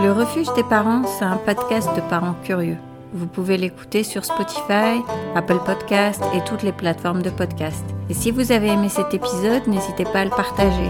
Le 0.01 0.13
refuge 0.13 0.47
des 0.55 0.63
parents, 0.63 1.03
c'est 1.05 1.25
un 1.25 1.35
podcast 1.35 1.89
de 1.93 1.99
parents 2.01 2.35
curieux. 2.45 2.77
Vous 3.13 3.27
pouvez 3.27 3.57
l'écouter 3.57 4.03
sur 4.03 4.23
Spotify, 4.23 5.01
Apple 5.35 5.59
Podcast 5.65 6.23
et 6.33 6.41
toutes 6.45 6.63
les 6.63 6.71
plateformes 6.71 7.21
de 7.21 7.29
podcast. 7.29 7.83
Et 8.09 8.13
si 8.13 8.31
vous 8.31 8.53
avez 8.53 8.69
aimé 8.69 8.87
cet 8.87 9.13
épisode, 9.13 9.67
n'hésitez 9.67 10.05
pas 10.05 10.19
à 10.19 10.23
le 10.23 10.29
partager, 10.29 10.89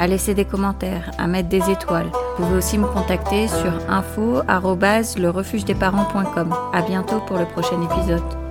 à 0.00 0.08
laisser 0.08 0.34
des 0.34 0.44
commentaires, 0.44 1.12
à 1.18 1.28
mettre 1.28 1.48
des 1.48 1.70
étoiles. 1.70 2.10
Vous 2.36 2.46
pouvez 2.46 2.58
aussi 2.58 2.78
me 2.78 2.86
contacter 2.86 3.46
sur 3.46 3.72
info@lerefugedesparents.com. 3.88 6.52
À 6.72 6.82
bientôt 6.82 7.20
pour 7.20 7.38
le 7.38 7.46
prochain 7.46 7.80
épisode. 7.80 8.47